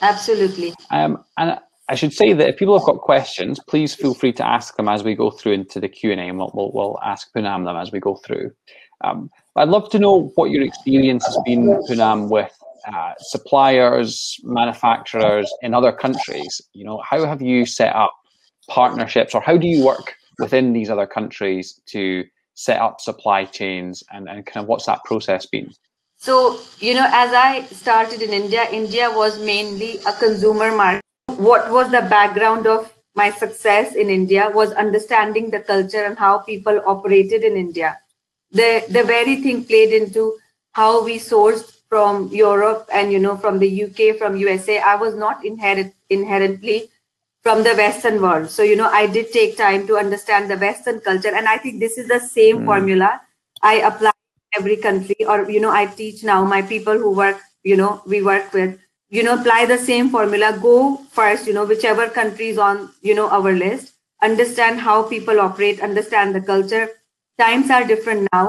Absolutely. 0.00 0.72
Um, 0.90 1.24
and 1.36 1.58
I 1.88 1.94
should 1.94 2.12
say 2.12 2.32
that 2.32 2.48
if 2.48 2.56
people 2.56 2.78
have 2.78 2.86
got 2.86 2.98
questions, 2.98 3.60
please 3.68 3.94
feel 3.94 4.14
free 4.14 4.32
to 4.34 4.46
ask 4.46 4.76
them 4.76 4.88
as 4.88 5.02
we 5.02 5.14
go 5.14 5.30
through 5.30 5.52
into 5.52 5.80
the 5.80 5.88
Q 5.88 6.12
and 6.12 6.20
A, 6.20 6.24
and 6.24 6.38
we'll, 6.38 6.50
we'll, 6.54 6.72
we'll, 6.72 6.98
ask 7.04 7.32
Poonam 7.34 7.64
them 7.64 7.76
as 7.76 7.92
we 7.92 8.00
go 8.00 8.16
through. 8.16 8.52
Um, 9.02 9.30
I'd 9.56 9.68
love 9.68 9.90
to 9.90 9.98
know 9.98 10.32
what 10.34 10.50
your 10.50 10.62
experience 10.62 11.26
has 11.26 11.38
been, 11.44 11.66
Poonam, 11.88 12.28
with 12.28 12.52
uh, 12.86 13.12
suppliers, 13.18 14.38
manufacturers 14.42 15.52
in 15.62 15.74
other 15.74 15.92
countries. 15.92 16.60
You 16.72 16.84
know, 16.84 17.02
how 17.08 17.24
have 17.26 17.42
you 17.42 17.66
set 17.66 17.94
up 17.94 18.14
partnerships, 18.68 19.34
or 19.34 19.40
how 19.40 19.56
do 19.56 19.66
you 19.66 19.84
work 19.84 20.14
within 20.38 20.72
these 20.72 20.90
other 20.90 21.06
countries 21.06 21.80
to 21.86 22.24
set 22.54 22.80
up 22.80 23.00
supply 23.00 23.44
chains, 23.44 24.02
and, 24.12 24.28
and 24.28 24.46
kind 24.46 24.62
of 24.62 24.68
what's 24.68 24.86
that 24.86 25.04
process 25.04 25.46
been? 25.46 25.72
So, 26.16 26.60
you 26.78 26.94
know, 26.94 27.06
as 27.10 27.32
I 27.32 27.64
started 27.64 28.22
in 28.22 28.30
India, 28.30 28.68
India 28.70 29.10
was 29.10 29.40
mainly 29.40 29.98
a 30.06 30.12
consumer 30.12 30.74
market. 30.74 31.02
What 31.36 31.70
was 31.70 31.90
the 31.90 32.02
background 32.02 32.66
of 32.66 32.92
my 33.14 33.30
success 33.30 33.94
in 33.94 34.08
India 34.08 34.50
was 34.54 34.72
understanding 34.72 35.50
the 35.50 35.60
culture 35.60 36.04
and 36.04 36.18
how 36.18 36.38
people 36.38 36.80
operated 36.86 37.42
in 37.42 37.56
India. 37.56 37.98
The, 38.52 38.84
the 38.88 39.04
very 39.04 39.42
thing 39.42 39.64
played 39.64 39.92
into 39.92 40.38
how 40.72 41.04
we 41.04 41.18
sourced 41.18 41.80
from 41.88 42.28
Europe 42.28 42.88
and, 42.92 43.12
you 43.12 43.18
know, 43.18 43.36
from 43.36 43.58
the 43.58 43.84
UK, 43.84 44.16
from 44.16 44.36
USA. 44.36 44.78
I 44.78 44.96
was 44.96 45.14
not 45.14 45.44
inherent, 45.44 45.94
inherently 46.10 46.90
from 47.42 47.62
the 47.62 47.74
Western 47.74 48.22
world. 48.22 48.50
So, 48.50 48.62
you 48.62 48.76
know, 48.76 48.88
I 48.88 49.06
did 49.06 49.32
take 49.32 49.56
time 49.56 49.86
to 49.88 49.96
understand 49.96 50.50
the 50.50 50.56
Western 50.56 51.00
culture. 51.00 51.34
And 51.34 51.48
I 51.48 51.58
think 51.58 51.80
this 51.80 51.98
is 51.98 52.08
the 52.08 52.20
same 52.20 52.60
mm. 52.60 52.64
formula 52.66 53.20
I 53.62 53.74
apply 53.74 54.12
every 54.58 54.76
country 54.76 55.16
or 55.26 55.50
you 55.50 55.60
know 55.60 55.70
i 55.70 55.86
teach 55.86 56.22
now 56.22 56.44
my 56.44 56.60
people 56.60 56.98
who 56.98 57.10
work 57.10 57.40
you 57.62 57.76
know 57.76 58.02
we 58.06 58.22
work 58.22 58.52
with 58.52 58.78
you 59.08 59.22
know 59.22 59.34
apply 59.38 59.64
the 59.66 59.78
same 59.78 60.10
formula 60.10 60.58
go 60.60 60.96
first 61.10 61.46
you 61.46 61.54
know 61.54 61.64
whichever 61.64 62.08
country 62.08 62.48
is 62.48 62.58
on 62.58 62.90
you 63.00 63.14
know 63.14 63.28
our 63.30 63.52
list 63.52 63.94
understand 64.22 64.80
how 64.80 65.02
people 65.02 65.40
operate 65.40 65.80
understand 65.80 66.34
the 66.34 66.40
culture 66.40 66.88
times 67.44 67.70
are 67.70 67.84
different 67.94 68.28
now 68.32 68.46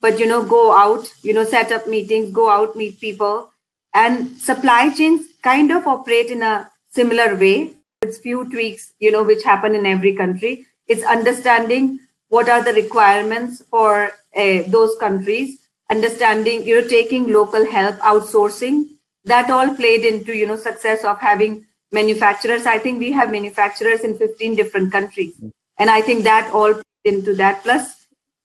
but 0.00 0.18
you 0.18 0.26
know 0.26 0.42
go 0.42 0.72
out 0.76 1.12
you 1.22 1.32
know 1.32 1.44
set 1.44 1.72
up 1.72 1.86
meetings 1.86 2.32
go 2.32 2.50
out 2.50 2.76
meet 2.76 3.00
people. 3.00 3.46
And 3.92 4.38
supply 4.38 4.90
chains 4.94 5.26
kind 5.42 5.72
of 5.72 5.84
operate 5.86 6.30
in 6.30 6.42
a 6.42 6.70
similar 6.90 7.34
way. 7.34 7.74
It's 8.02 8.18
few 8.18 8.48
tweaks 8.48 8.92
you 8.98 9.10
know 9.10 9.22
which 9.22 9.44
happen 9.44 9.74
in 9.74 9.86
every 9.86 10.14
country. 10.14 10.66
It's 10.86 11.04
understanding 11.04 12.00
what 12.28 12.48
are 12.48 12.62
the 12.62 12.72
requirements 12.72 13.62
for 13.70 14.12
uh, 14.36 14.62
those 14.68 14.96
countries. 14.98 15.58
Understanding 15.90 16.64
you 16.66 16.80
know 16.80 16.88
taking 16.88 17.32
local 17.32 17.70
help 17.70 17.98
outsourcing. 17.98 18.84
That 19.24 19.50
all 19.50 19.74
played 19.74 20.04
into 20.04 20.36
you 20.36 20.46
know 20.46 20.56
success 20.56 21.04
of 21.04 21.18
having 21.20 21.66
manufacturers. 21.92 22.64
I 22.64 22.78
think 22.78 23.00
we 23.00 23.12
have 23.12 23.32
manufacturers 23.32 24.00
in 24.00 24.16
15 24.16 24.54
different 24.54 24.92
countries. 24.92 25.34
And 25.78 25.90
i 25.90 26.00
think 26.00 26.24
that 26.24 26.52
all 26.54 26.74
into 27.04 27.34
that. 27.34 27.62
Plus 27.64 27.99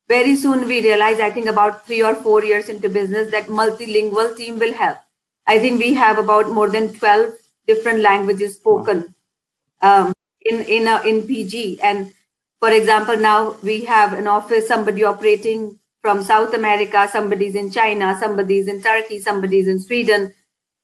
very 0.07 0.35
soon 0.35 0.67
we 0.67 0.81
realize 0.81 1.19
i 1.19 1.29
think 1.29 1.47
about 1.47 1.85
3 1.88 2.01
or 2.03 2.15
4 2.15 2.43
years 2.45 2.69
into 2.69 2.89
business 2.89 3.31
that 3.31 3.47
multilingual 3.62 4.35
team 4.38 4.59
will 4.59 4.74
help 4.74 4.97
i 5.47 5.59
think 5.59 5.79
we 5.79 5.93
have 5.93 6.19
about 6.25 6.51
more 6.59 6.69
than 6.69 6.93
12 6.93 7.33
different 7.67 8.00
languages 8.00 8.55
spoken 8.55 9.03
um, 9.81 10.13
in 10.41 10.62
in 10.62 10.88
a, 10.88 11.01
in 11.13 11.25
pg 11.27 11.79
and 11.81 12.13
for 12.65 12.71
example, 12.71 13.15
now 13.15 13.57
we 13.62 13.85
have 13.85 14.13
an 14.13 14.25
office, 14.25 14.67
somebody 14.67 15.03
operating 15.03 15.77
from 16.01 16.24
South 16.24 16.53
America, 16.55 17.07
somebody's 17.12 17.53
in 17.53 17.69
China, 17.69 18.17
somebody's 18.19 18.67
in 18.67 18.81
Turkey, 18.81 19.19
somebody's 19.19 19.67
in 19.67 19.79
Sweden. 19.79 20.33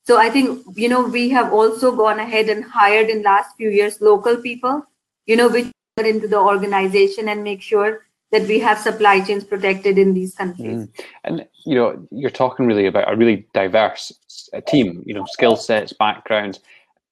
So 0.06 0.18
I 0.18 0.30
think, 0.30 0.64
you 0.76 0.90
know, 0.90 1.02
we 1.02 1.30
have 1.30 1.52
also 1.52 1.96
gone 1.96 2.20
ahead 2.20 2.50
and 2.50 2.64
hired 2.64 3.10
in 3.10 3.24
last 3.24 3.56
few 3.56 3.70
years 3.70 4.00
local 4.00 4.38
people, 4.38 4.86
you 5.26 5.36
know, 5.36 5.50
which 5.50 5.72
are 5.98 6.06
into 6.06 6.28
the 6.28 6.38
organization 6.38 7.30
and 7.30 7.44
make 7.44 7.64
sure 7.64 8.06
that 8.32 8.48
we 8.48 8.60
have 8.60 8.80
supply 8.80 9.20
chains 9.20 9.44
protected 9.44 9.98
in 9.98 10.14
these 10.14 10.34
countries. 10.36 10.88
Mm. 10.88 10.90
And 11.24 11.48
you 11.66 11.76
know, 11.76 12.08
you're 12.12 12.30
talking 12.30 12.66
really 12.66 12.88
about 12.88 13.12
a 13.12 13.16
really 13.16 13.46
diverse 13.54 14.12
uh, 14.54 14.62
team. 14.62 15.04
You 15.06 15.14
know, 15.14 15.26
skill 15.26 15.56
sets, 15.56 15.94
backgrounds. 15.94 16.60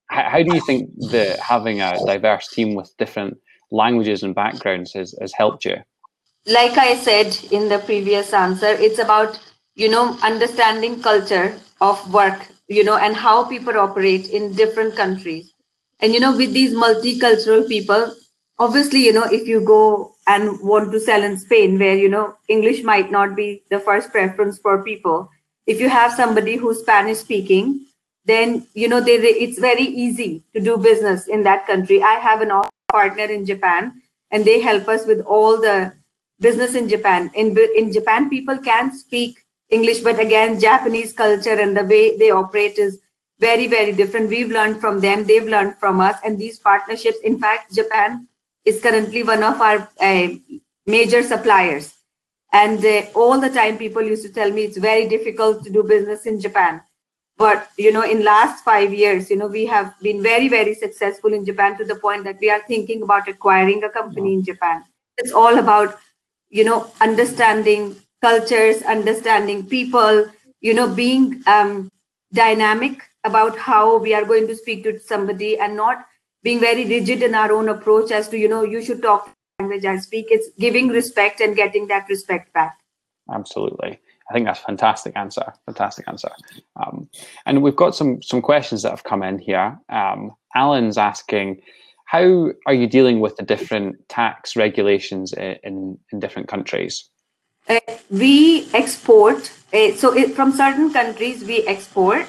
How, 0.07 0.29
how, 0.29 0.43
do 0.43 0.55
you 0.55 0.65
think 0.65 0.89
that 1.11 1.39
having 1.39 1.81
a 1.81 1.93
diverse 2.05 2.47
team 2.47 2.73
with 2.73 2.95
different 2.97 3.37
languages 3.69 4.23
and 4.23 4.33
backgrounds 4.33 4.93
has, 4.93 5.13
has 5.21 5.33
helped 5.33 5.65
you? 5.65 5.77
Like 6.47 6.77
I 6.77 6.95
said 6.95 7.37
in 7.51 7.69
the 7.69 7.79
previous 7.79 8.33
answer, 8.33 8.67
it's 8.67 8.97
about, 8.97 9.39
you 9.75 9.89
know, 9.89 10.17
understanding 10.23 11.01
culture 11.01 11.59
of 11.79 12.11
work, 12.11 12.47
you 12.67 12.83
know, 12.83 12.97
and 12.97 13.15
how 13.15 13.43
people 13.43 13.77
operate 13.77 14.29
in 14.29 14.53
different 14.53 14.95
countries. 14.95 15.53
And, 15.99 16.13
you 16.13 16.19
know, 16.19 16.35
with 16.35 16.53
these 16.53 16.73
multicultural 16.73 17.67
people, 17.67 18.15
obviously, 18.57 19.05
you 19.05 19.13
know, 19.13 19.25
if 19.25 19.47
you 19.47 19.61
go 19.61 20.15
and 20.29 20.59
want 20.61 20.91
to 20.93 20.99
sell 20.99 21.23
in 21.23 21.37
Spain, 21.37 21.77
where, 21.79 21.97
you 21.97 22.07
know, 22.07 22.35
English 22.47 22.83
might 22.83 23.11
not 23.11 23.35
be 23.35 23.63
the 23.69 23.79
first 23.79 24.11
preference 24.11 24.59
for 24.59 24.83
people, 24.83 25.29
if 25.65 25.81
you 25.81 25.89
have 25.89 26.13
somebody 26.13 26.55
who's 26.55 26.79
Spanish 26.79 27.17
speaking, 27.17 27.85
then, 28.25 28.67
you 28.75 28.87
know, 28.87 29.01
they, 29.01 29.17
they, 29.17 29.33
it's 29.45 29.59
very 29.59 29.87
easy 30.03 30.43
to 30.53 30.61
do 30.61 30.77
business 30.77 31.27
in 31.27 31.43
that 31.43 31.65
country. 31.65 32.03
I 32.03 32.13
have 32.27 32.41
an 32.41 32.51
partner 32.91 33.25
in 33.25 33.45
Japan, 33.45 34.01
and 34.31 34.45
they 34.45 34.59
help 34.59 34.87
us 34.87 35.05
with 35.05 35.21
all 35.21 35.57
the 35.57 35.93
business 36.39 36.75
in 36.75 36.89
Japan. 36.89 37.29
In 37.33 37.57
in 37.75 37.91
Japan, 37.91 38.29
people 38.29 38.57
can 38.57 38.91
speak 38.97 39.37
English, 39.69 39.99
but 40.07 40.19
again, 40.19 40.59
Japanese 40.59 41.13
culture 41.13 41.59
and 41.65 41.77
the 41.77 41.85
way 41.85 42.17
they 42.17 42.31
operate 42.31 42.77
is 42.77 42.99
very 43.39 43.67
very 43.67 43.91
different. 43.91 44.29
We've 44.29 44.55
learned 44.57 44.81
from 44.81 44.99
them; 45.01 45.25
they've 45.25 45.51
learned 45.55 45.77
from 45.77 46.01
us, 46.07 46.17
and 46.23 46.37
these 46.37 46.59
partnerships. 46.59 47.19
In 47.23 47.39
fact, 47.39 47.73
Japan 47.81 48.27
is 48.69 48.81
currently 48.81 49.23
one 49.23 49.43
of 49.43 49.61
our 49.61 49.89
uh, 49.99 50.27
major 50.85 51.23
suppliers. 51.23 51.93
And 52.51 52.83
uh, 52.83 53.05
all 53.13 53.39
the 53.39 53.49
time, 53.49 53.77
people 53.77 54.01
used 54.01 54.25
to 54.27 54.33
tell 54.33 54.51
me 54.51 54.63
it's 54.63 54.77
very 54.77 55.07
difficult 55.07 55.63
to 55.63 55.69
do 55.69 55.83
business 55.83 56.25
in 56.25 56.39
Japan 56.39 56.81
but 57.39 57.69
you 57.77 57.91
know 57.91 58.03
in 58.03 58.23
last 58.23 58.63
5 58.63 58.93
years 58.93 59.29
you 59.31 59.37
know 59.37 59.47
we 59.47 59.65
have 59.65 59.93
been 60.07 60.21
very 60.21 60.49
very 60.53 60.75
successful 60.75 61.33
in 61.37 61.45
japan 61.49 61.77
to 61.77 61.85
the 61.91 61.99
point 62.05 62.25
that 62.29 62.45
we 62.45 62.51
are 62.55 62.61
thinking 62.67 63.01
about 63.07 63.31
acquiring 63.33 63.83
a 63.83 63.91
company 63.97 64.33
in 64.37 64.43
japan 64.49 64.83
it's 65.17 65.31
all 65.43 65.61
about 65.63 65.97
you 66.59 66.65
know 66.69 66.79
understanding 67.07 67.95
cultures 68.27 68.83
understanding 68.95 69.65
people 69.75 70.25
you 70.67 70.73
know 70.73 70.87
being 71.01 71.41
um, 71.47 71.89
dynamic 72.33 73.07
about 73.23 73.57
how 73.57 73.97
we 73.97 74.13
are 74.13 74.25
going 74.25 74.47
to 74.47 74.55
speak 74.55 74.83
to 74.83 74.99
somebody 74.99 75.57
and 75.57 75.75
not 75.75 76.05
being 76.43 76.59
very 76.59 76.85
rigid 76.85 77.23
in 77.23 77.35
our 77.35 77.51
own 77.51 77.69
approach 77.69 78.11
as 78.11 78.29
to 78.29 78.37
you 78.37 78.47
know 78.47 78.63
you 78.63 78.81
should 78.81 79.01
talk 79.01 79.29
language 79.59 79.85
i 79.85 79.97
speak 79.97 80.27
it's 80.29 80.49
giving 80.59 80.87
respect 80.87 81.41
and 81.41 81.55
getting 81.55 81.87
that 81.87 82.07
respect 82.09 82.51
back 82.53 82.77
absolutely 83.33 83.99
I 84.29 84.33
think 84.33 84.45
that's 84.45 84.59
fantastic 84.59 85.17
answer. 85.17 85.53
Fantastic 85.65 86.07
answer. 86.07 86.29
Um, 86.75 87.09
and 87.45 87.63
we've 87.63 87.75
got 87.75 87.95
some 87.95 88.21
some 88.21 88.41
questions 88.41 88.83
that 88.83 88.91
have 88.91 89.03
come 89.03 89.23
in 89.23 89.39
here. 89.39 89.77
Um, 89.89 90.31
Alan's 90.55 90.97
asking, 90.97 91.61
how 92.05 92.49
are 92.67 92.73
you 92.73 92.87
dealing 92.87 93.19
with 93.19 93.37
the 93.37 93.43
different 93.43 94.07
tax 94.07 94.55
regulations 94.55 95.33
in 95.33 95.97
in, 96.11 96.19
different 96.19 96.47
countries? 96.47 97.09
Uh, 97.67 97.79
we 98.11 98.69
export. 98.73 99.51
Uh, 99.73 99.93
so 99.93 100.15
it, 100.15 100.35
from 100.35 100.51
certain 100.51 100.93
countries, 100.93 101.43
we 101.43 101.65
export. 101.67 102.27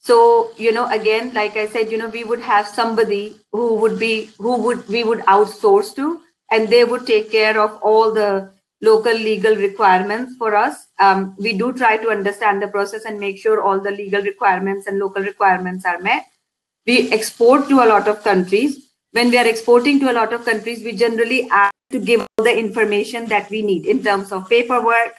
So 0.00 0.52
you 0.56 0.72
know, 0.72 0.88
again, 0.88 1.32
like 1.34 1.56
I 1.56 1.66
said, 1.66 1.92
you 1.92 1.98
know, 1.98 2.08
we 2.08 2.24
would 2.24 2.40
have 2.40 2.66
somebody 2.66 3.36
who 3.52 3.74
would 3.76 3.98
be 3.98 4.30
who 4.38 4.56
would 4.62 4.88
we 4.88 5.04
would 5.04 5.20
outsource 5.20 5.94
to, 5.96 6.20
and 6.50 6.68
they 6.68 6.84
would 6.84 7.06
take 7.06 7.30
care 7.30 7.60
of 7.60 7.78
all 7.82 8.12
the 8.12 8.50
local 8.82 9.12
legal 9.12 9.54
requirements 9.56 10.34
for 10.38 10.56
us. 10.56 10.86
Um, 10.98 11.34
we 11.38 11.52
do 11.52 11.72
try 11.72 11.96
to 11.98 12.08
understand 12.08 12.62
the 12.62 12.68
process 12.68 13.04
and 13.04 13.20
make 13.20 13.38
sure 13.38 13.62
all 13.62 13.78
the 13.78 13.90
legal 13.90 14.22
requirements 14.22 14.86
and 14.86 14.98
local 14.98 15.22
requirements 15.22 15.84
are 15.84 15.98
met. 15.98 16.26
We 16.86 17.12
export 17.12 17.68
to 17.68 17.84
a 17.84 17.86
lot 17.86 18.08
of 18.08 18.24
countries. 18.24 18.88
When 19.12 19.30
we 19.30 19.36
are 19.38 19.46
exporting 19.46 20.00
to 20.00 20.10
a 20.10 20.14
lot 20.14 20.32
of 20.32 20.44
countries, 20.44 20.82
we 20.82 20.92
generally 20.92 21.48
ask 21.50 21.74
to 21.90 21.98
give 21.98 22.20
all 22.20 22.44
the 22.44 22.56
information 22.56 23.26
that 23.26 23.50
we 23.50 23.60
need 23.60 23.84
in 23.84 24.02
terms 24.02 24.32
of 24.32 24.48
paperwork, 24.48 25.14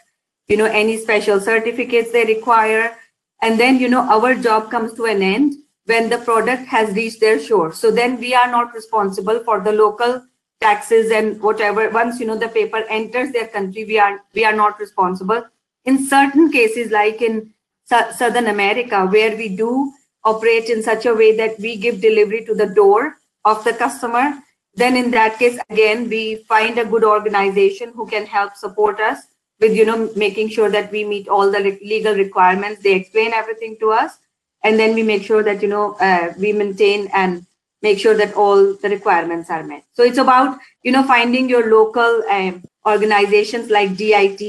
you 0.47 0.57
know, 0.57 0.65
any 0.65 0.97
special 0.97 1.39
certificates 1.39 2.11
they 2.11 2.25
require. 2.25 2.97
And 3.41 3.59
then, 3.59 3.79
you 3.79 3.89
know, 3.89 4.01
our 4.01 4.35
job 4.35 4.69
comes 4.69 4.93
to 4.93 5.05
an 5.05 5.21
end 5.21 5.55
when 5.85 6.09
the 6.09 6.19
product 6.19 6.67
has 6.67 6.95
reached 6.95 7.19
their 7.19 7.39
shore. 7.39 7.73
So 7.73 7.91
then 7.91 8.19
we 8.19 8.33
are 8.35 8.49
not 8.49 8.73
responsible 8.73 9.43
for 9.43 9.61
the 9.61 9.71
local 9.71 10.23
taxes 10.59 11.11
and 11.11 11.41
whatever. 11.41 11.89
Once 11.89 12.19
you 12.19 12.27
know 12.27 12.37
the 12.37 12.47
paper 12.47 12.83
enters 12.87 13.31
their 13.31 13.47
country 13.47 13.83
we 13.83 13.97
are 13.97 14.21
we 14.35 14.45
are 14.45 14.53
not 14.53 14.79
responsible. 14.79 15.43
In 15.85 16.07
certain 16.07 16.51
cases 16.51 16.91
like 16.91 17.21
in 17.21 17.51
southern 17.91 18.47
america 18.47 19.05
where 19.07 19.35
we 19.35 19.49
do 19.49 19.91
operate 20.23 20.69
in 20.69 20.81
such 20.83 21.05
a 21.05 21.13
way 21.13 21.35
that 21.35 21.59
we 21.59 21.75
give 21.75 21.99
delivery 21.99 22.45
to 22.45 22.53
the 22.53 22.67
door 22.67 23.15
of 23.45 23.63
the 23.63 23.73
customer 23.73 24.37
then 24.75 24.95
in 24.95 25.11
that 25.11 25.37
case 25.37 25.59
again 25.69 26.07
we 26.07 26.35
find 26.53 26.77
a 26.77 26.85
good 26.85 27.03
organization 27.03 27.91
who 27.95 28.05
can 28.07 28.25
help 28.25 28.55
support 28.55 28.99
us 28.99 29.23
with 29.61 29.73
you 29.73 29.85
know 29.85 30.09
making 30.15 30.49
sure 30.49 30.69
that 30.69 30.91
we 30.91 31.05
meet 31.05 31.29
all 31.29 31.49
the 31.51 31.77
legal 31.83 32.15
requirements. 32.15 32.81
They 32.81 32.93
explain 32.93 33.31
everything 33.33 33.77
to 33.79 33.91
us 33.91 34.17
and 34.63 34.79
then 34.79 34.95
we 34.95 35.03
make 35.03 35.23
sure 35.23 35.43
that 35.43 35.61
you 35.61 35.67
know 35.67 35.93
uh, 35.93 36.33
we 36.37 36.51
maintain 36.51 37.09
and 37.13 37.45
make 37.81 37.99
sure 37.99 38.15
that 38.15 38.33
all 38.33 38.73
the 38.73 38.89
requirements 38.89 39.49
are 39.49 39.63
met. 39.63 39.83
So 39.93 40.03
it's 40.03 40.17
about 40.17 40.59
you 40.83 40.91
know 40.91 41.03
finding 41.03 41.47
your 41.47 41.69
local 41.71 42.23
um, 42.29 42.63
organizations 42.85 43.69
like 43.69 43.95
dit 43.95 44.41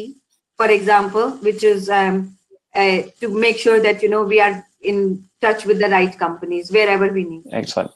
for 0.57 0.69
example 0.71 1.33
which 1.47 1.63
is 1.63 1.91
um, 1.91 2.37
uh, 2.75 3.03
to 3.21 3.29
make 3.29 3.59
sure 3.59 3.81
that 3.81 4.03
you 4.03 4.09
know 4.09 4.23
we 4.23 4.41
are 4.41 4.65
in 4.81 5.25
touch 5.41 5.65
with 5.65 5.79
the 5.79 5.89
right 5.89 6.19
companies 6.19 6.73
wherever 6.73 7.09
we 7.09 7.25
need. 7.25 7.43
Excellent. 7.53 7.91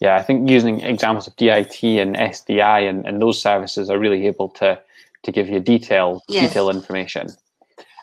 Yeah 0.00 0.16
i 0.16 0.22
think 0.22 0.48
using 0.48 0.80
examples 0.80 1.26
of 1.26 1.36
dit 1.36 1.82
and 2.04 2.16
sdi 2.16 2.88
and, 2.88 3.06
and 3.06 3.20
those 3.20 3.40
services 3.40 3.90
are 3.90 3.98
really 3.98 4.26
able 4.26 4.48
to 4.48 4.80
to 5.22 5.32
give 5.32 5.48
you 5.48 5.60
detailed 5.60 6.22
yes. 6.28 6.48
detailed 6.48 6.74
information 6.74 7.28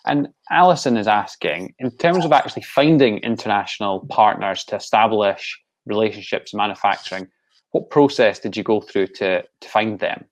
and 0.06 0.30
Alison 0.50 0.98
is 0.98 1.08
asking, 1.08 1.76
in 1.80 1.92
terms 1.92 2.26
of 2.26 2.32
actually 2.32 2.64
finding 2.64 3.18
international 3.20 4.06
partners 4.10 4.64
to 4.66 4.76
establish 4.76 5.60
relationships 5.86 6.54
manufacturing, 6.54 7.28
what 7.72 7.90
process 7.90 8.40
did 8.40 8.58
you 8.58 8.64
go 8.64 8.82
through 8.82 9.08
to, 9.08 9.44
to 9.62 9.70
find 9.70 10.00
them? 10.00 10.26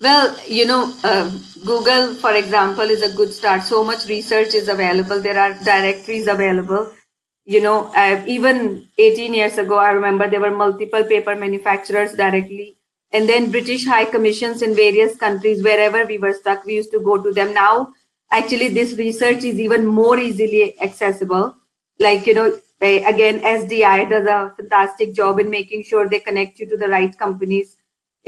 Well, 0.00 0.36
you 0.46 0.66
know, 0.66 0.94
uh, 1.02 1.30
Google, 1.64 2.14
for 2.14 2.32
example, 2.34 2.84
is 2.84 3.02
a 3.02 3.16
good 3.16 3.32
start. 3.32 3.62
So 3.62 3.82
much 3.82 4.06
research 4.06 4.54
is 4.54 4.68
available. 4.68 5.20
There 5.20 5.38
are 5.38 5.54
directories 5.64 6.28
available. 6.28 6.92
You 7.44 7.62
know, 7.62 7.90
uh, 7.96 8.22
even 8.26 8.86
18 8.98 9.34
years 9.34 9.58
ago, 9.58 9.78
I 9.78 9.90
remember 9.90 10.28
there 10.28 10.40
were 10.40 10.50
multiple 10.50 11.02
paper 11.02 11.34
manufacturers 11.34 12.12
directly. 12.12 12.77
And 13.12 13.28
then 13.28 13.50
British 13.50 13.86
High 13.86 14.04
Commissions 14.04 14.62
in 14.62 14.74
various 14.74 15.16
countries, 15.16 15.62
wherever 15.62 16.04
we 16.04 16.18
were 16.18 16.34
stuck, 16.34 16.64
we 16.64 16.74
used 16.74 16.90
to 16.92 17.00
go 17.00 17.16
to 17.16 17.32
them. 17.32 17.54
Now, 17.54 17.92
actually, 18.30 18.68
this 18.68 18.94
research 18.98 19.44
is 19.44 19.58
even 19.58 19.86
more 19.86 20.18
easily 20.18 20.78
accessible. 20.80 21.56
Like, 21.98 22.26
you 22.26 22.34
know, 22.34 22.58
again, 22.80 23.40
SDI 23.40 24.10
does 24.10 24.26
a 24.26 24.54
fantastic 24.56 25.14
job 25.14 25.40
in 25.40 25.48
making 25.48 25.84
sure 25.84 26.08
they 26.08 26.20
connect 26.20 26.58
you 26.58 26.68
to 26.68 26.76
the 26.76 26.88
right 26.88 27.16
companies 27.18 27.78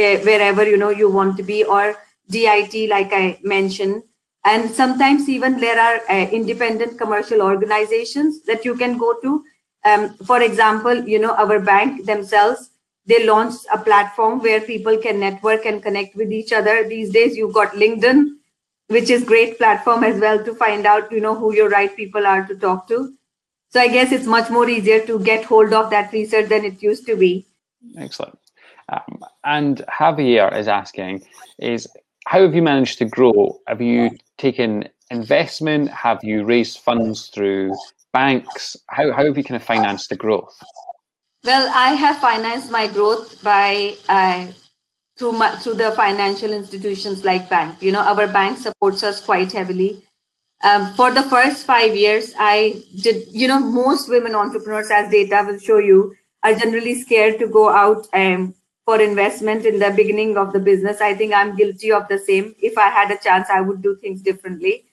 uh, 0.01 0.17
wherever 0.19 0.67
you 0.67 0.77
know 0.77 0.91
you 0.91 1.11
want 1.11 1.37
to 1.37 1.43
be 1.43 1.65
or 1.65 1.97
dit 2.29 2.89
like 2.89 3.13
i 3.13 3.39
mentioned 3.43 4.03
and 4.45 4.71
sometimes 4.71 5.29
even 5.29 5.61
there 5.61 5.79
are 5.79 6.01
uh, 6.09 6.27
independent 6.31 6.99
commercial 6.99 7.43
organizations 7.43 8.43
that 8.43 8.65
you 8.65 8.75
can 8.75 8.97
go 8.97 9.15
to 9.21 9.45
um, 9.85 10.09
for 10.31 10.41
example 10.43 11.03
you 11.15 11.19
know 11.19 11.35
our 11.35 11.61
bank 11.61 12.07
themselves 12.07 12.71
they 13.07 13.27
launched 13.27 13.67
a 13.73 13.79
platform 13.79 14.41
where 14.41 14.61
people 14.61 14.99
can 14.99 15.21
network 15.21 15.65
and 15.65 15.83
connect 15.83 16.15
with 16.17 16.33
each 16.33 16.53
other 16.53 16.89
these 16.89 17.11
days 17.11 17.37
you've 17.37 17.55
got 17.55 17.73
linkedin 17.73 18.27
which 18.89 19.11
is 19.11 19.25
great 19.25 19.57
platform 19.59 20.05
as 20.05 20.21
well 20.21 20.43
to 20.45 20.55
find 20.55 20.87
out 20.87 21.11
you 21.13 21.21
know 21.21 21.35
who 21.35 21.55
your 21.55 21.69
right 21.69 21.97
people 21.97 22.27
are 22.27 22.45
to 22.47 22.57
talk 22.57 22.87
to 22.89 23.13
so 23.71 23.81
i 23.81 23.89
guess 23.89 24.13
it's 24.13 24.27
much 24.27 24.51
more 24.51 24.69
easier 24.69 25.05
to 25.07 25.19
get 25.21 25.45
hold 25.45 25.73
of 25.73 25.91
that 25.91 26.13
research 26.13 26.49
than 26.49 26.65
it 26.65 26.83
used 26.83 27.07
to 27.07 27.17
be 27.17 27.47
excellent 27.99 28.39
um, 28.91 29.23
and 29.45 29.83
Javier 29.89 30.57
is 30.57 30.69
asking, 30.69 31.23
is 31.59 31.87
how 32.27 32.43
have 32.43 32.55
you 32.55 32.63
managed 32.63 32.99
to 32.99 33.05
grow? 33.05 33.61
Have 33.67 33.81
you 33.81 34.11
taken 34.39 34.89
investment? 35.11 35.91
Have 35.91 36.19
you 36.23 36.45
raised 36.45 36.81
funds 36.81 37.29
through 37.29 37.73
banks? 38.13 38.77
How, 38.89 39.13
how 39.13 39.25
have 39.25 39.37
you 39.37 39.45
kind 39.45 39.61
of 39.61 39.67
financed 39.67 40.11
the 40.11 40.17
growth? 40.17 40.55
Well, 41.43 41.71
I 41.75 41.95
have 41.95 42.19
financed 42.19 42.71
my 42.71 42.87
growth 42.87 43.43
by 43.43 43.97
uh, 44.09 44.49
through 45.17 45.33
my, 45.33 45.57
through 45.57 45.75
the 45.75 45.93
financial 45.93 46.53
institutions 46.53 47.25
like 47.25 47.49
bank. 47.49 47.83
You 47.83 47.93
know, 47.93 48.01
our 48.01 48.27
bank 48.27 48.59
supports 48.59 49.03
us 49.03 49.25
quite 49.25 49.51
heavily. 49.51 50.03
Um, 50.63 50.93
for 50.95 51.11
the 51.11 51.23
first 51.23 51.65
five 51.65 51.97
years, 51.97 52.35
I 52.39 52.83
did. 53.01 53.29
You 53.31 53.49
know, 53.49 53.59
most 53.59 54.11
women 54.11 54.35
entrepreneurs, 54.35 54.91
as 54.91 55.11
data 55.11 55.43
will 55.47 55.59
show 55.59 55.79
you, 55.79 56.15
are 56.43 56.55
generally 56.55 57.01
scared 57.01 57.39
to 57.39 57.49
go 57.49 57.71
out 57.71 58.07
and 58.13 58.55
for 58.85 59.01
investment 59.01 59.65
in 59.65 59.79
the 59.79 59.91
beginning 59.91 60.37
of 60.37 60.53
the 60.53 60.61
business. 60.61 61.01
I 61.01 61.15
think 61.15 61.33
I'm 61.33 61.57
guilty 61.57 61.91
of 61.91 62.07
the 62.09 62.19
same. 62.19 62.55
If 62.59 62.77
I 62.77 62.91
had 62.91 63.11
a 63.11 63.17
chance, 63.17 63.49
I 63.49 63.63
would 63.63 63.81
do 63.81 63.97
things 63.97 64.21
differently. 64.21 64.85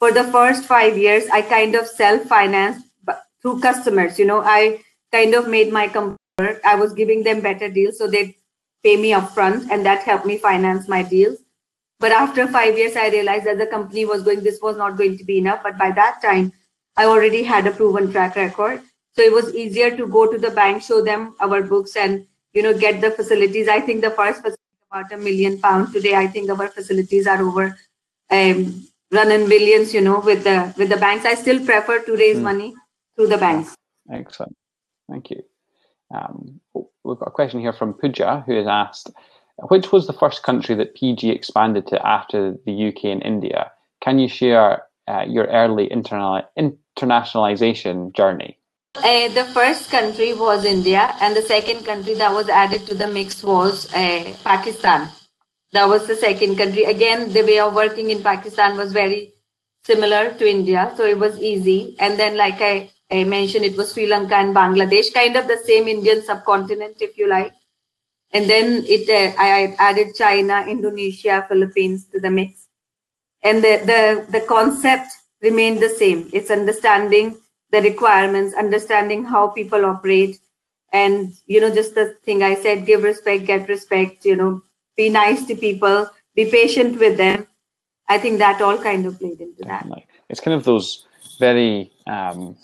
For 0.00 0.10
the 0.10 0.24
first 0.24 0.64
five 0.64 0.98
years, 0.98 1.28
I 1.32 1.42
kind 1.42 1.76
of 1.76 1.86
self 1.86 2.24
financed 2.24 2.86
through 3.40 3.60
customers. 3.60 4.18
You 4.18 4.26
know, 4.26 4.42
I 4.42 4.80
kind 5.12 5.34
of 5.34 5.48
made 5.48 5.72
my 5.72 5.86
work. 6.38 6.60
I 6.64 6.74
was 6.74 6.92
giving 6.92 7.22
them 7.22 7.40
better 7.40 7.68
deals, 7.68 7.98
so 7.98 8.06
they 8.06 8.36
pay 8.82 8.96
me 8.96 9.12
upfront, 9.12 9.70
and 9.70 9.86
that 9.86 10.02
helped 10.02 10.26
me 10.26 10.38
finance 10.38 10.88
my 10.88 11.02
deals. 11.02 11.38
But 12.00 12.12
after 12.12 12.48
five 12.48 12.76
years, 12.76 12.96
I 12.96 13.08
realized 13.08 13.46
that 13.46 13.58
the 13.58 13.66
company 13.66 14.04
was 14.04 14.22
going, 14.22 14.42
this 14.42 14.60
was 14.60 14.76
not 14.76 14.96
going 14.96 15.18
to 15.18 15.24
be 15.24 15.38
enough. 15.38 15.62
But 15.62 15.78
by 15.78 15.92
that 15.92 16.20
time, 16.20 16.52
I 16.96 17.04
already 17.04 17.42
had 17.42 17.66
a 17.66 17.70
proven 17.70 18.10
track 18.10 18.34
record. 18.34 18.82
So 19.14 19.22
it 19.22 19.32
was 19.32 19.54
easier 19.54 19.96
to 19.96 20.06
go 20.06 20.30
to 20.30 20.38
the 20.38 20.50
bank, 20.50 20.82
show 20.82 21.04
them 21.04 21.36
our 21.40 21.62
books, 21.62 21.96
and 21.96 22.26
you 22.52 22.62
know 22.62 22.76
get 22.78 23.00
the 23.00 23.10
facilities 23.10 23.68
i 23.68 23.80
think 23.80 24.00
the 24.02 24.10
first 24.10 24.40
facility 24.40 24.86
about 24.90 25.12
a 25.12 25.16
million 25.16 25.58
pound 25.58 25.92
today 25.92 26.14
i 26.14 26.26
think 26.26 26.50
our 26.50 26.68
facilities 26.68 27.26
are 27.26 27.42
over 27.42 27.76
um, 28.30 28.86
running 29.10 29.48
billions 29.48 29.94
you 29.94 30.00
know 30.00 30.20
with 30.20 30.44
the 30.44 30.74
with 30.78 30.88
the 30.88 30.96
banks 30.96 31.24
i 31.24 31.34
still 31.34 31.64
prefer 31.64 31.98
to 32.00 32.16
raise 32.16 32.38
mm. 32.38 32.42
money 32.50 32.74
through 33.16 33.26
the 33.26 33.38
banks 33.38 33.74
excellent 34.10 34.56
thank 35.10 35.30
you 35.30 35.42
um, 36.14 36.60
we've 36.74 37.18
got 37.18 37.28
a 37.28 37.30
question 37.30 37.60
here 37.60 37.72
from 37.72 37.94
Puja 37.94 38.44
who 38.46 38.54
has 38.56 38.66
asked 38.66 39.10
which 39.68 39.92
was 39.92 40.06
the 40.06 40.12
first 40.12 40.42
country 40.42 40.74
that 40.74 40.94
PG 40.94 41.30
expanded 41.30 41.86
to 41.88 42.06
after 42.06 42.56
the 42.64 42.88
UK 42.88 43.04
and 43.04 43.22
India? 43.22 43.70
Can 44.00 44.18
you 44.18 44.28
share 44.28 44.84
uh, 45.08 45.24
your 45.26 45.46
early 45.46 45.90
internal, 45.90 46.42
internationalization 46.58 48.12
journey? 48.14 48.58
Uh, 48.96 49.28
the 49.28 49.44
first 49.54 49.90
country 49.90 50.34
was 50.34 50.64
India, 50.64 51.14
and 51.20 51.34
the 51.34 51.42
second 51.42 51.84
country 51.84 52.14
that 52.14 52.32
was 52.32 52.48
added 52.48 52.86
to 52.86 52.94
the 52.94 53.08
mix 53.08 53.42
was 53.42 53.92
uh, 53.94 54.34
Pakistan. 54.44 55.08
That 55.72 55.88
was 55.88 56.06
the 56.06 56.16
second 56.16 56.56
country. 56.56 56.84
Again, 56.84 57.32
the 57.32 57.42
way 57.42 57.58
of 57.58 57.74
working 57.74 58.10
in 58.10 58.22
Pakistan 58.22 58.76
was 58.76 58.92
very 58.92 59.32
similar 59.84 60.34
to 60.34 60.48
India, 60.48 60.92
so 60.96 61.06
it 61.06 61.18
was 61.18 61.38
easy. 61.40 61.96
And 61.98 62.18
then, 62.18 62.36
like 62.36 62.60
I, 62.60 62.90
I 63.12 63.24
mentioned, 63.24 63.64
it 63.64 63.76
was 63.76 63.92
Sri 63.92 64.06
Lanka 64.06 64.34
and 64.34 64.56
Bangladesh, 64.56 65.12
kind 65.12 65.36
of 65.36 65.46
the 65.46 65.58
same 65.66 65.86
Indian 65.86 66.22
subcontinent, 66.22 66.96
if 67.00 67.18
you 67.18 67.28
like. 67.28 67.52
And 68.32 68.48
then 68.48 68.84
it, 68.86 69.08
uh, 69.10 69.34
I 69.38 69.76
added 69.78 70.14
China, 70.14 70.64
Indonesia, 70.66 71.44
Philippines 71.48 72.06
to 72.12 72.20
the 72.20 72.30
mix, 72.30 72.68
and 73.42 73.62
the 73.62 73.82
the 73.84 74.26
the 74.32 74.46
concept 74.46 75.12
remained 75.42 75.80
the 75.80 75.90
same. 75.90 76.30
It's 76.32 76.50
understanding 76.50 77.36
the 77.70 77.82
requirements, 77.82 78.54
understanding 78.54 79.24
how 79.24 79.48
people 79.48 79.84
operate, 79.84 80.38
and 80.94 81.34
you 81.46 81.60
know, 81.60 81.74
just 81.74 81.94
the 81.94 82.16
thing 82.24 82.42
I 82.42 82.54
said: 82.54 82.86
give 82.86 83.02
respect, 83.02 83.44
get 83.44 83.68
respect. 83.68 84.24
You 84.24 84.36
know, 84.36 84.62
be 84.96 85.10
nice 85.10 85.44
to 85.48 85.54
people, 85.54 86.08
be 86.34 86.46
patient 86.46 86.98
with 86.98 87.18
them. 87.18 87.46
I 88.08 88.16
think 88.16 88.38
that 88.38 88.62
all 88.62 88.78
kind 88.78 89.04
of 89.04 89.18
played 89.18 89.40
into 89.42 89.64
that. 89.64 89.86
It's 90.30 90.40
kind 90.40 90.56
of 90.56 90.64
those 90.64 91.04
very 91.38 91.92
um, 92.06 92.56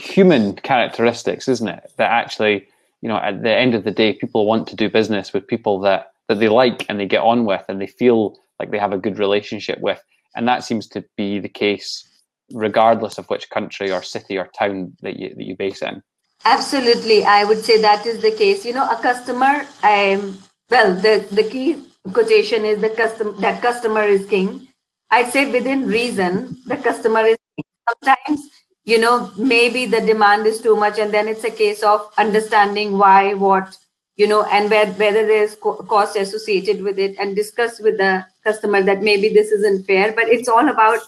human 0.00 0.54
characteristics, 0.56 1.48
isn't 1.48 1.68
it? 1.68 1.92
That 1.96 2.10
actually, 2.10 2.66
you 3.02 3.08
know, 3.08 3.16
at 3.16 3.42
the 3.42 3.54
end 3.54 3.74
of 3.74 3.84
the 3.84 3.90
day, 3.90 4.14
people 4.14 4.46
want 4.46 4.66
to 4.68 4.76
do 4.76 4.88
business 4.88 5.32
with 5.32 5.46
people 5.46 5.80
that 5.80 6.12
that 6.28 6.38
they 6.38 6.48
like 6.48 6.86
and 6.88 6.98
they 6.98 7.06
get 7.06 7.22
on 7.22 7.44
with 7.44 7.64
and 7.68 7.80
they 7.80 7.86
feel 7.86 8.38
like 8.58 8.70
they 8.70 8.78
have 8.78 8.92
a 8.92 8.98
good 8.98 9.18
relationship 9.18 9.80
with, 9.80 10.02
and 10.34 10.46
that 10.48 10.64
seems 10.64 10.86
to 10.88 11.04
be 11.16 11.38
the 11.38 11.48
case 11.48 12.06
regardless 12.52 13.18
of 13.18 13.26
which 13.26 13.50
country 13.50 13.92
or 13.92 14.02
city 14.02 14.36
or 14.36 14.46
town 14.58 14.92
that 15.02 15.16
you 15.16 15.34
that 15.34 15.44
you 15.44 15.56
base 15.56 15.82
in. 15.82 16.02
Absolutely, 16.44 17.24
I 17.24 17.44
would 17.44 17.62
say 17.64 17.80
that 17.80 18.06
is 18.06 18.22
the 18.22 18.32
case. 18.32 18.64
You 18.64 18.72
know, 18.72 18.88
a 18.88 18.96
customer. 18.96 19.66
Um, 19.82 20.38
well, 20.70 20.94
the 20.94 21.26
the 21.30 21.44
key 21.44 21.82
quotation 22.12 22.64
is 22.64 22.80
the 22.80 22.90
custom 22.90 23.38
that 23.40 23.60
customer 23.60 24.04
is 24.04 24.26
king. 24.26 24.68
I'd 25.10 25.32
say 25.32 25.50
within 25.50 25.86
reason, 25.86 26.56
the 26.66 26.76
customer 26.76 27.20
is 27.20 27.36
king. 27.56 27.64
Sometimes, 27.88 28.50
you 28.90 28.98
know, 28.98 29.30
maybe 29.36 29.86
the 29.86 30.00
demand 30.00 30.46
is 30.46 30.60
too 30.60 30.76
much, 30.76 30.98
and 30.98 31.14
then 31.14 31.28
it's 31.28 31.44
a 31.44 31.50
case 31.50 31.82
of 31.82 32.10
understanding 32.18 32.98
why, 32.98 33.34
what, 33.34 33.76
you 34.16 34.26
know, 34.26 34.42
and 34.44 34.68
where, 34.70 34.86
whether 35.04 35.26
there's 35.26 35.54
cost 35.54 36.16
associated 36.16 36.82
with 36.82 36.98
it, 36.98 37.16
and 37.18 37.36
discuss 37.36 37.80
with 37.80 37.98
the 37.98 38.26
customer 38.44 38.82
that 38.82 39.02
maybe 39.02 39.28
this 39.28 39.52
isn't 39.52 39.86
fair. 39.86 40.12
But 40.12 40.28
it's 40.28 40.48
all 40.48 40.68
about 40.68 41.00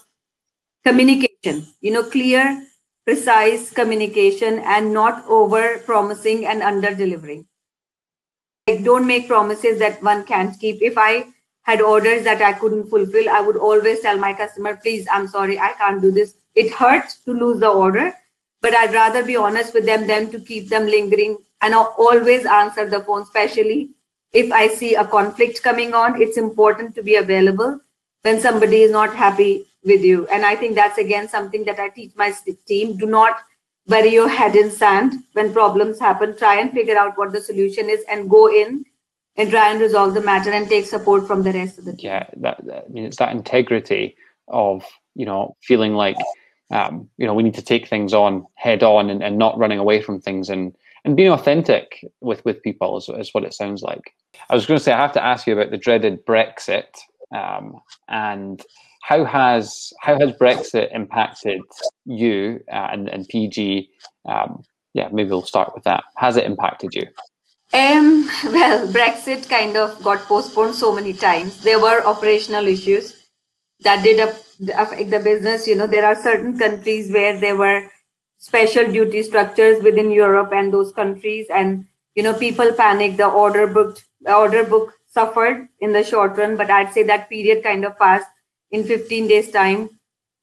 communication 0.85 1.65
you 1.79 1.91
know 1.91 2.03
clear 2.03 2.65
precise 3.05 3.71
communication 3.71 4.59
and 4.59 4.93
not 4.93 5.23
over 5.27 5.79
promising 5.85 6.45
and 6.45 6.61
under 6.61 6.93
delivering 6.93 7.45
like 8.67 8.83
don't 8.83 9.07
make 9.07 9.27
promises 9.27 9.79
that 9.79 10.03
one 10.03 10.25
can't 10.25 10.59
keep 10.59 10.81
if 10.81 10.97
i 10.97 11.25
had 11.61 11.81
orders 11.81 12.23
that 12.25 12.41
i 12.41 12.51
couldn't 12.51 12.89
fulfill 12.89 13.29
i 13.29 13.39
would 13.39 13.55
always 13.55 14.01
tell 14.01 14.17
my 14.17 14.33
customer 14.33 14.75
please 14.75 15.07
i'm 15.11 15.27
sorry 15.27 15.57
i 15.57 15.71
can't 15.73 16.01
do 16.01 16.11
this 16.11 16.35
it 16.55 16.73
hurts 16.73 17.17
to 17.19 17.33
lose 17.33 17.59
the 17.59 17.69
order 17.69 18.13
but 18.61 18.75
i'd 18.75 18.93
rather 18.93 19.23
be 19.25 19.35
honest 19.35 19.73
with 19.73 19.85
them 19.85 20.07
than 20.07 20.29
to 20.31 20.39
keep 20.39 20.69
them 20.69 20.85
lingering 20.85 21.37
and 21.61 21.73
i'll 21.73 21.95
always 21.97 22.45
answer 22.45 22.89
the 22.89 23.01
phone 23.01 23.21
especially 23.23 23.89
if 24.31 24.51
i 24.51 24.67
see 24.67 24.95
a 24.95 25.05
conflict 25.05 25.61
coming 25.63 25.93
on 25.93 26.21
it's 26.21 26.37
important 26.37 26.95
to 26.95 27.03
be 27.03 27.15
available 27.15 27.79
when 28.23 28.39
somebody 28.39 28.81
is 28.81 28.91
not 28.91 29.15
happy 29.15 29.65
with 29.83 30.01
you. 30.01 30.27
And 30.27 30.45
I 30.45 30.55
think 30.55 30.75
that's 30.75 30.97
again 30.97 31.27
something 31.29 31.63
that 31.65 31.79
I 31.79 31.89
teach 31.89 32.11
my 32.15 32.33
team. 32.67 32.97
Do 32.97 33.05
not 33.05 33.37
bury 33.87 34.13
your 34.13 34.29
head 34.29 34.55
in 34.55 34.71
sand 34.71 35.15
when 35.33 35.53
problems 35.53 35.99
happen. 35.99 36.35
Try 36.37 36.59
and 36.59 36.71
figure 36.71 36.97
out 36.97 37.17
what 37.17 37.31
the 37.31 37.41
solution 37.41 37.89
is 37.89 38.03
and 38.09 38.29
go 38.29 38.49
in 38.49 38.85
and 39.35 39.49
try 39.49 39.71
and 39.71 39.81
resolve 39.81 40.13
the 40.13 40.21
matter 40.21 40.51
and 40.51 40.69
take 40.69 40.85
support 40.85 41.27
from 41.27 41.43
the 41.43 41.51
rest 41.51 41.77
of 41.77 41.85
the 41.85 41.91
team. 41.93 42.11
Yeah, 42.11 42.27
that, 42.37 42.65
that 42.65 42.85
I 42.87 42.91
mean, 42.91 43.05
it's 43.05 43.17
that 43.17 43.31
integrity 43.31 44.15
of 44.47 44.85
you 45.15 45.25
know 45.25 45.55
feeling 45.61 45.93
like 45.93 46.17
um, 46.73 47.07
you 47.17 47.25
know 47.25 47.33
we 47.33 47.43
need 47.43 47.53
to 47.53 47.61
take 47.61 47.87
things 47.87 48.13
on 48.13 48.45
head 48.55 48.83
on 48.83 49.09
and, 49.09 49.23
and 49.23 49.37
not 49.37 49.57
running 49.57 49.79
away 49.79 50.01
from 50.01 50.19
things 50.19 50.49
and 50.49 50.75
and 51.05 51.15
being 51.15 51.31
authentic 51.31 52.05
with 52.21 52.43
with 52.43 52.63
people 52.63 52.97
is, 52.97 53.07
is 53.09 53.33
what 53.33 53.43
it 53.43 53.53
sounds 53.53 53.81
like. 53.81 54.13
I 54.49 54.55
was 54.55 54.65
going 54.65 54.77
to 54.77 54.83
say 54.83 54.91
I 54.91 55.01
have 55.01 55.13
to 55.13 55.23
ask 55.23 55.47
you 55.47 55.53
about 55.53 55.71
the 55.71 55.77
dreaded 55.77 56.25
Brexit 56.25 56.87
um, 57.33 57.79
and 58.07 58.61
how 59.01 59.23
has 59.25 59.93
how 60.01 60.17
has 60.17 60.31
Brexit 60.33 60.93
impacted 60.93 61.61
you 62.05 62.63
uh, 62.71 62.87
and, 62.91 63.09
and 63.09 63.27
PG? 63.27 63.89
Um, 64.25 64.63
yeah, 64.93 65.09
maybe 65.11 65.29
we'll 65.29 65.41
start 65.43 65.73
with 65.75 65.83
that. 65.83 66.03
Has 66.15 66.37
it 66.37 66.45
impacted 66.45 66.95
you? 66.95 67.07
Um, 67.73 68.29
well, 68.45 68.87
Brexit 68.87 69.49
kind 69.49 69.75
of 69.75 70.01
got 70.01 70.19
postponed 70.21 70.75
so 70.75 70.93
many 70.93 71.13
times. 71.13 71.61
There 71.61 71.79
were 71.79 72.05
operational 72.05 72.67
issues 72.67 73.27
that 73.81 74.03
did 74.03 74.19
affect 74.75 75.09
the 75.09 75.19
business. 75.19 75.67
You 75.67 75.75
know, 75.75 75.87
there 75.87 76.05
are 76.05 76.15
certain 76.15 76.57
countries 76.57 77.11
where 77.11 77.39
there 77.39 77.55
were 77.55 77.89
special 78.37 78.91
duty 78.91 79.23
structures 79.23 79.81
within 79.83 80.11
Europe 80.11 80.51
and 80.53 80.73
those 80.73 80.91
countries, 80.91 81.47
and 81.49 81.85
you 82.15 82.23
know, 82.23 82.33
people 82.33 82.71
panicked. 82.73 83.17
The 83.17 83.27
order 83.27 83.67
book, 83.67 83.99
the 84.21 84.35
order 84.35 84.63
book 84.63 84.93
suffered 85.09 85.67
in 85.79 85.93
the 85.93 86.03
short 86.03 86.37
run, 86.37 86.57
but 86.57 86.69
I'd 86.69 86.93
say 86.93 87.03
that 87.03 87.29
period 87.29 87.63
kind 87.63 87.85
of 87.85 87.97
passed 87.97 88.27
in 88.71 88.83
15 88.83 89.27
days' 89.27 89.51
time. 89.51 89.89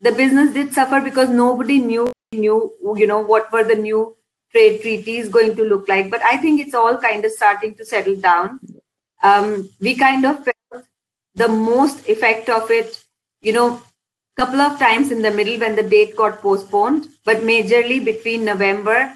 The 0.00 0.12
business 0.12 0.54
did 0.54 0.72
suffer 0.72 1.00
because 1.00 1.28
nobody 1.28 1.78
knew 1.78 2.12
knew 2.32 2.72
you 2.96 3.06
know 3.06 3.18
what 3.18 3.52
were 3.52 3.64
the 3.64 3.74
new 3.74 4.16
trade 4.52 4.80
treaties 4.82 5.28
going 5.28 5.56
to 5.56 5.64
look 5.64 5.88
like. 5.88 6.10
But 6.10 6.22
I 6.22 6.36
think 6.36 6.60
it's 6.60 6.74
all 6.74 6.96
kind 6.96 7.24
of 7.24 7.32
starting 7.32 7.74
to 7.76 7.84
settle 7.84 8.16
down. 8.16 8.60
Um, 9.22 9.68
we 9.80 9.94
kind 9.94 10.24
of 10.24 10.44
felt 10.44 10.84
the 11.34 11.48
most 11.48 12.08
effect 12.08 12.48
of 12.48 12.70
it, 12.70 13.02
you 13.40 13.52
know, 13.52 13.82
couple 14.36 14.60
of 14.60 14.78
times 14.78 15.10
in 15.10 15.22
the 15.22 15.30
middle 15.30 15.58
when 15.58 15.76
the 15.76 15.82
date 15.82 16.16
got 16.16 16.40
postponed, 16.40 17.08
but 17.24 17.38
majorly 17.38 18.04
between 18.04 18.44
November 18.44 19.14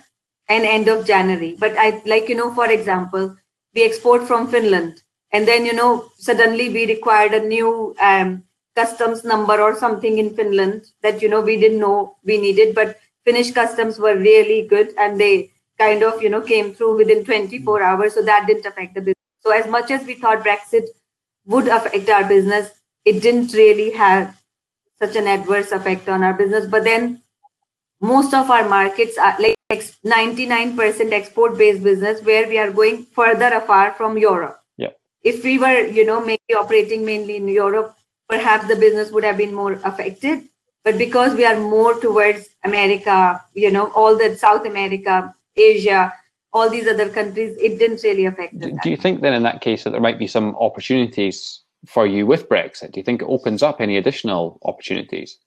and 0.48 0.64
end 0.64 0.88
of 0.88 1.06
January. 1.06 1.56
But 1.58 1.76
I 1.78 2.02
like, 2.04 2.28
you 2.28 2.34
know, 2.34 2.52
for 2.54 2.70
example, 2.70 3.36
we 3.74 3.84
export 3.84 4.26
from 4.26 4.48
Finland. 4.48 5.02
And 5.32 5.48
then, 5.48 5.66
you 5.66 5.72
know, 5.72 6.10
suddenly 6.18 6.68
we 6.68 6.86
required 6.86 7.34
a 7.34 7.46
new 7.46 7.94
um, 8.00 8.44
customs 8.76 9.24
number 9.24 9.60
or 9.60 9.74
something 9.74 10.18
in 10.18 10.34
Finland 10.36 10.86
that, 11.02 11.22
you 11.22 11.28
know, 11.28 11.40
we 11.40 11.56
didn't 11.56 11.80
know 11.80 12.16
we 12.24 12.38
needed. 12.38 12.74
But 12.74 12.98
Finnish 13.24 13.52
customs 13.52 13.98
were 13.98 14.16
really 14.16 14.66
good 14.68 14.94
and 14.98 15.20
they 15.20 15.50
kind 15.78 16.02
of, 16.02 16.22
you 16.22 16.28
know, 16.28 16.40
came 16.40 16.74
through 16.74 16.96
within 16.96 17.24
24 17.24 17.82
hours. 17.82 18.14
So 18.14 18.22
that 18.22 18.46
didn't 18.46 18.66
affect 18.66 18.94
the 18.94 19.00
business. 19.00 19.14
So 19.40 19.50
as 19.50 19.66
much 19.66 19.90
as 19.90 20.06
we 20.06 20.14
thought 20.14 20.44
Brexit 20.44 20.86
would 21.46 21.68
affect 21.68 22.08
our 22.08 22.24
business, 22.24 22.70
it 23.04 23.20
didn't 23.20 23.52
really 23.52 23.90
have 23.92 24.36
such 24.98 25.16
an 25.16 25.26
adverse 25.26 25.72
effect 25.72 26.08
on 26.08 26.22
our 26.22 26.34
business. 26.34 26.66
But 26.66 26.84
then 26.84 27.22
most 28.00 28.34
of 28.34 28.50
our 28.50 28.68
markets 28.68 29.18
are 29.18 29.36
like 29.40 29.56
99% 29.70 31.12
export 31.12 31.58
based 31.58 31.82
business 31.82 32.22
where 32.22 32.48
we 32.48 32.58
are 32.58 32.70
going 32.70 33.04
further 33.06 33.48
afar 33.54 33.92
from 33.92 34.18
Europe. 34.18 34.60
Yeah. 34.76 34.90
If 35.22 35.42
we 35.42 35.58
were, 35.58 35.86
you 35.86 36.04
know, 36.04 36.24
maybe 36.24 36.54
operating 36.56 37.04
mainly 37.04 37.36
in 37.36 37.48
Europe, 37.48 37.96
perhaps 38.28 38.68
the 38.68 38.76
business 38.76 39.10
would 39.10 39.24
have 39.24 39.36
been 39.36 39.54
more 39.54 39.72
affected 39.84 40.48
but 40.84 40.98
because 40.98 41.34
we 41.34 41.44
are 41.44 41.58
more 41.58 41.98
towards 42.00 42.48
america 42.64 43.42
you 43.54 43.70
know 43.70 43.90
all 43.92 44.16
the 44.16 44.36
south 44.36 44.66
america 44.66 45.34
asia 45.56 46.12
all 46.52 46.70
these 46.70 46.86
other 46.86 47.08
countries 47.08 47.56
it 47.58 47.78
didn't 47.78 48.02
really 48.02 48.26
affect 48.26 48.58
do, 48.58 48.78
do 48.82 48.90
you 48.90 48.96
think 48.96 49.20
then 49.20 49.34
in 49.34 49.42
that 49.42 49.60
case 49.60 49.84
that 49.84 49.90
there 49.90 50.00
might 50.00 50.18
be 50.18 50.26
some 50.26 50.54
opportunities 50.56 51.60
for 51.86 52.06
you 52.06 52.26
with 52.26 52.48
brexit? 52.48 52.92
Do 52.92 53.00
you 53.00 53.04
think 53.04 53.22
it 53.22 53.28
opens 53.28 53.62
up 53.62 53.80
any 53.80 53.96
additional 53.96 54.58
opportunities? 54.64 55.38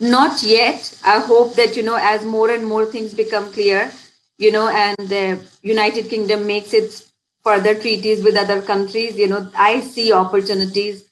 Not 0.00 0.42
yet. 0.42 0.96
I 1.04 1.18
hope 1.20 1.54
that 1.54 1.76
you 1.76 1.82
know 1.82 1.96
as 2.00 2.24
more 2.24 2.50
and 2.50 2.64
more 2.66 2.86
things 2.86 3.14
become 3.14 3.52
clear 3.52 3.90
you 4.38 4.52
know 4.52 4.68
and 4.68 4.96
the 5.08 5.40
united 5.62 6.08
kingdom 6.08 6.46
makes 6.46 6.72
its 6.72 7.10
further 7.42 7.74
treaties 7.74 8.22
with 8.22 8.36
other 8.36 8.62
countries 8.62 9.16
you 9.16 9.26
know 9.26 9.50
i 9.56 9.80
see 9.80 10.12
opportunities 10.12 11.08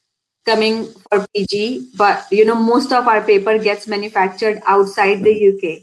coming 0.47 0.87
for 1.11 1.27
PG, 1.35 1.91
but 1.97 2.25
you 2.31 2.45
know 2.45 2.55
most 2.55 2.93
of 2.93 3.09
our 3.09 3.21
paper 3.21 3.59
gets 3.59 3.87
manufactured 3.87 4.63
outside 4.67 5.23
the 5.23 5.35
UK. 5.51 5.83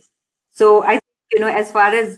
So 0.54 0.84
I 0.84 1.00
you 1.32 1.40
know 1.40 1.48
as 1.48 1.72
far 1.72 1.94
as 1.94 2.18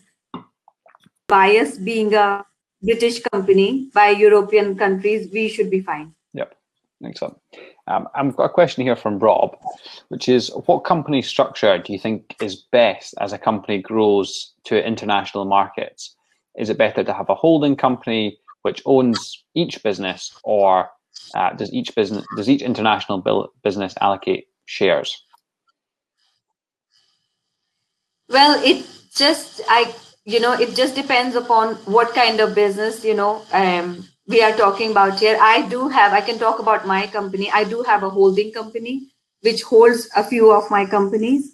bias 1.28 1.78
being 1.78 2.14
a 2.14 2.46
British 2.82 3.22
company 3.22 3.90
by 3.94 4.10
European 4.10 4.78
countries, 4.78 5.30
we 5.32 5.50
should 5.50 5.70
be 5.70 5.82
fine. 5.82 6.14
Yep, 6.34 6.56
excellent. 7.06 7.38
Um, 7.88 8.08
I've 8.16 8.36
got 8.36 8.46
a 8.46 8.50
question 8.50 8.84
here 8.84 8.96
from 8.96 9.20
Rob, 9.20 9.58
which 10.10 10.28
is 10.28 10.52
what 10.66 10.84
company 10.84 11.22
structure 11.22 11.78
do 11.78 11.94
you 11.94 12.00
think 12.00 12.36
is 12.42 12.56
best 12.72 13.14
as 13.20 13.34
a 13.34 13.38
company 13.38 13.82
grows 13.82 14.54
to 14.66 14.86
international 14.86 15.46
markets? 15.46 16.16
Is 16.58 16.70
it 16.70 16.78
better 16.78 17.04
to 17.04 17.14
have 17.14 17.30
a 17.30 17.36
holding 17.36 17.76
company 17.76 18.40
which 18.64 18.82
owns 18.86 19.44
each 19.54 19.84
business 19.84 20.34
or 20.44 20.90
uh, 21.36 21.54
does 21.54 21.72
each 21.72 21.94
business 21.96 22.26
does 22.36 22.50
each 22.50 22.62
international 22.62 23.24
business 23.64 23.94
allocate 24.02 24.48
shares? 24.66 25.24
Well, 28.30 28.60
it 28.64 28.86
just 29.14 29.62
I 29.70 29.94
you 30.26 30.40
know 30.40 30.54
it 30.54 30.76
just 30.76 30.96
depends 30.96 31.36
upon 31.36 31.76
what 31.86 32.14
kind 32.14 32.40
of 32.40 32.56
business 32.56 33.04
you 33.04 33.14
know 33.14 33.44
um, 33.54 34.08
we 34.28 34.42
are 34.42 34.56
talking 34.58 34.92
about 34.92 35.20
here. 35.20 35.38
I 35.40 35.68
do 35.70 35.88
have 35.88 36.14
I 36.14 36.22
can 36.22 36.40
talk 36.40 36.60
about 36.60 36.88
my 36.88 37.08
company. 37.08 37.52
I 37.52 37.64
do 37.64 37.84
have 37.84 38.04
a 38.04 38.10
holding 38.10 38.52
company 38.52 39.12
which 39.42 39.62
holds 39.62 40.10
a 40.16 40.24
few 40.24 40.52
of 40.52 40.70
my 40.72 40.86
companies. 40.86 41.52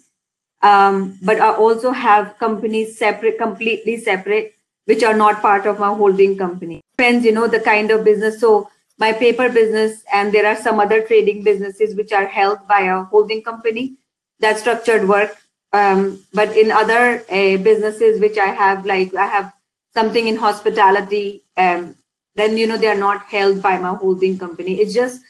Um, 0.62 1.18
but 1.22 1.40
I 1.40 1.52
also 1.54 1.90
have 1.90 2.38
companies 2.38 2.96
separate, 2.96 3.36
completely 3.36 3.98
separate, 3.98 4.54
which 4.86 5.02
are 5.02 5.14
not 5.14 5.42
part 5.42 5.66
of 5.66 5.78
my 5.78 5.92
holding 5.92 6.38
company. 6.38 6.80
Depends, 6.96 7.24
you 7.26 7.32
know, 7.32 7.48
the 7.48 7.60
kind 7.60 7.90
of 7.90 8.04
business. 8.04 8.40
So 8.40 8.70
my 8.96 9.12
paper 9.12 9.48
business, 9.48 10.02
and 10.12 10.32
there 10.32 10.46
are 10.46 10.56
some 10.56 10.80
other 10.80 11.02
trading 11.02 11.42
businesses 11.42 11.96
which 11.96 12.12
are 12.12 12.26
held 12.26 12.66
by 12.68 12.82
a 12.82 13.02
holding 13.02 13.42
company. 13.42 13.96
That 14.40 14.58
structured 14.58 15.06
work. 15.08 15.36
Um, 15.72 16.22
but 16.34 16.56
in 16.56 16.70
other 16.70 17.24
uh, 17.30 17.56
businesses 17.56 18.20
which 18.20 18.36
I 18.36 18.48
have, 18.48 18.84
like 18.84 19.14
I 19.14 19.26
have 19.26 19.52
something 19.94 20.26
in 20.26 20.36
hospitality, 20.36 21.42
um, 21.56 21.96
then 22.34 22.56
you 22.56 22.66
know 22.66 22.76
they 22.76 22.88
are 22.88 22.94
not 22.94 23.22
held 23.24 23.62
by 23.62 23.78
my 23.78 23.94
holding 23.94 24.38
company. 24.38 24.80
It's 24.80 24.94
just 24.94 25.22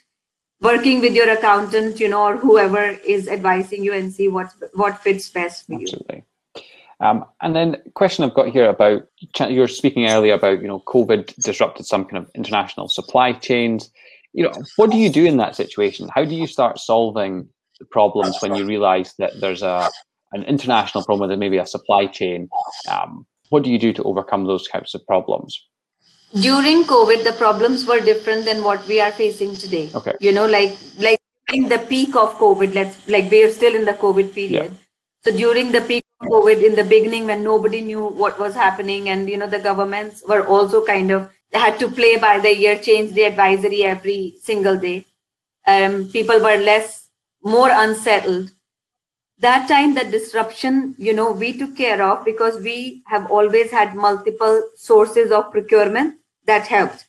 working 0.60 1.00
with 1.00 1.14
your 1.14 1.28
accountant, 1.30 2.00
you 2.00 2.08
know, 2.08 2.22
or 2.22 2.36
whoever 2.36 2.82
is 3.04 3.28
advising 3.28 3.84
you 3.84 3.92
and 3.92 4.12
see 4.12 4.28
what 4.28 4.52
what 4.74 5.02
fits 5.02 5.28
best 5.28 5.66
for 5.66 5.74
Absolutely. 5.74 6.16
you. 6.16 6.62
Um, 7.00 7.24
and 7.40 7.54
then 7.54 7.82
question 7.94 8.24
I've 8.24 8.34
got 8.34 8.50
here 8.50 8.68
about 8.68 9.06
you're 9.48 9.68
speaking 9.68 10.06
earlier 10.06 10.34
about 10.34 10.62
you 10.62 10.68
know 10.68 10.80
COVID 10.80 11.34
disrupted 11.36 11.86
some 11.86 12.04
kind 12.04 12.24
of 12.24 12.30
international 12.34 12.88
supply 12.88 13.32
chains. 13.32 13.90
You 14.32 14.44
know, 14.44 14.52
what 14.76 14.90
do 14.90 14.96
you 14.96 15.10
do 15.10 15.24
in 15.24 15.36
that 15.36 15.56
situation? 15.56 16.08
How 16.14 16.24
do 16.24 16.34
you 16.34 16.46
start 16.46 16.78
solving 16.78 17.48
the 17.78 17.84
problems 17.84 18.38
when 18.40 18.54
you 18.54 18.64
realize 18.64 19.14
that 19.18 19.40
there's 19.40 19.62
a 19.62 19.90
an 20.32 20.42
international 20.44 21.04
problem 21.04 21.28
with 21.28 21.38
maybe 21.38 21.58
a 21.58 21.66
supply 21.66 22.06
chain? 22.06 22.48
Um, 22.90 23.26
what 23.50 23.62
do 23.62 23.70
you 23.70 23.78
do 23.78 23.92
to 23.92 24.02
overcome 24.04 24.46
those 24.46 24.66
types 24.68 24.94
of 24.94 25.06
problems? 25.06 25.60
During 26.34 26.84
COVID, 26.84 27.24
the 27.24 27.32
problems 27.32 27.84
were 27.84 28.00
different 28.00 28.46
than 28.46 28.64
what 28.64 28.86
we 28.86 29.00
are 29.00 29.12
facing 29.12 29.54
today. 29.54 29.90
Okay. 29.94 30.14
You 30.20 30.32
know, 30.32 30.46
like 30.46 30.76
like 30.98 31.20
in 31.52 31.68
the 31.68 31.78
peak 31.78 32.16
of 32.16 32.34
COVID, 32.38 32.74
let's 32.74 32.96
like 33.08 33.30
we 33.30 33.44
are 33.44 33.50
still 33.50 33.74
in 33.74 33.84
the 33.84 33.92
COVID 33.92 34.32
period. 34.34 34.72
Yeah. 34.72 34.78
So 35.24 35.36
during 35.36 35.70
the 35.70 35.82
peak 35.82 36.04
of 36.20 36.28
COVID 36.28 36.64
in 36.64 36.74
the 36.74 36.84
beginning 36.84 37.26
when 37.26 37.44
nobody 37.44 37.82
knew 37.82 38.06
what 38.06 38.38
was 38.38 38.54
happening 38.54 39.10
and 39.10 39.28
you 39.28 39.36
know 39.36 39.46
the 39.46 39.58
governments 39.58 40.24
were 40.26 40.46
also 40.46 40.84
kind 40.84 41.10
of 41.10 41.30
had 41.52 41.78
to 41.78 41.90
play 41.90 42.16
by 42.16 42.38
the 42.38 42.56
year, 42.56 42.78
change 42.78 43.12
the 43.12 43.24
advisory 43.24 43.84
every 43.84 44.36
single 44.42 44.78
day. 44.78 45.04
Um, 45.66 46.08
people 46.08 46.40
were 46.40 46.56
less 46.56 47.08
more 47.44 47.70
unsettled. 47.70 48.50
That 49.42 49.66
time, 49.66 49.94
the 49.94 50.04
disruption, 50.04 50.94
you 50.98 51.12
know, 51.12 51.32
we 51.32 51.58
took 51.58 51.76
care 51.76 52.00
of 52.00 52.24
because 52.24 52.62
we 52.62 53.02
have 53.06 53.28
always 53.28 53.72
had 53.72 53.96
multiple 53.96 54.62
sources 54.76 55.32
of 55.32 55.50
procurement 55.50 56.14
that 56.46 56.68
helped. 56.68 57.06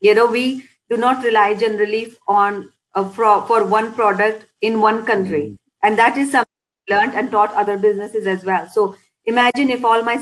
You 0.00 0.16
know, 0.16 0.26
we 0.26 0.64
do 0.90 0.96
not 0.96 1.22
rely 1.22 1.54
generally 1.54 2.12
on 2.26 2.72
a, 2.96 3.08
for, 3.08 3.46
for 3.46 3.64
one 3.64 3.92
product 3.94 4.46
in 4.62 4.80
one 4.80 5.06
country, 5.06 5.42
mm. 5.42 5.56
and 5.84 5.96
that 5.96 6.16
is 6.16 6.32
something 6.32 6.50
learned 6.90 7.14
and 7.14 7.30
taught 7.30 7.54
other 7.54 7.78
businesses 7.78 8.26
as 8.26 8.44
well. 8.44 8.68
So 8.68 8.96
imagine 9.24 9.70
if 9.70 9.84
all 9.84 10.02
my 10.02 10.20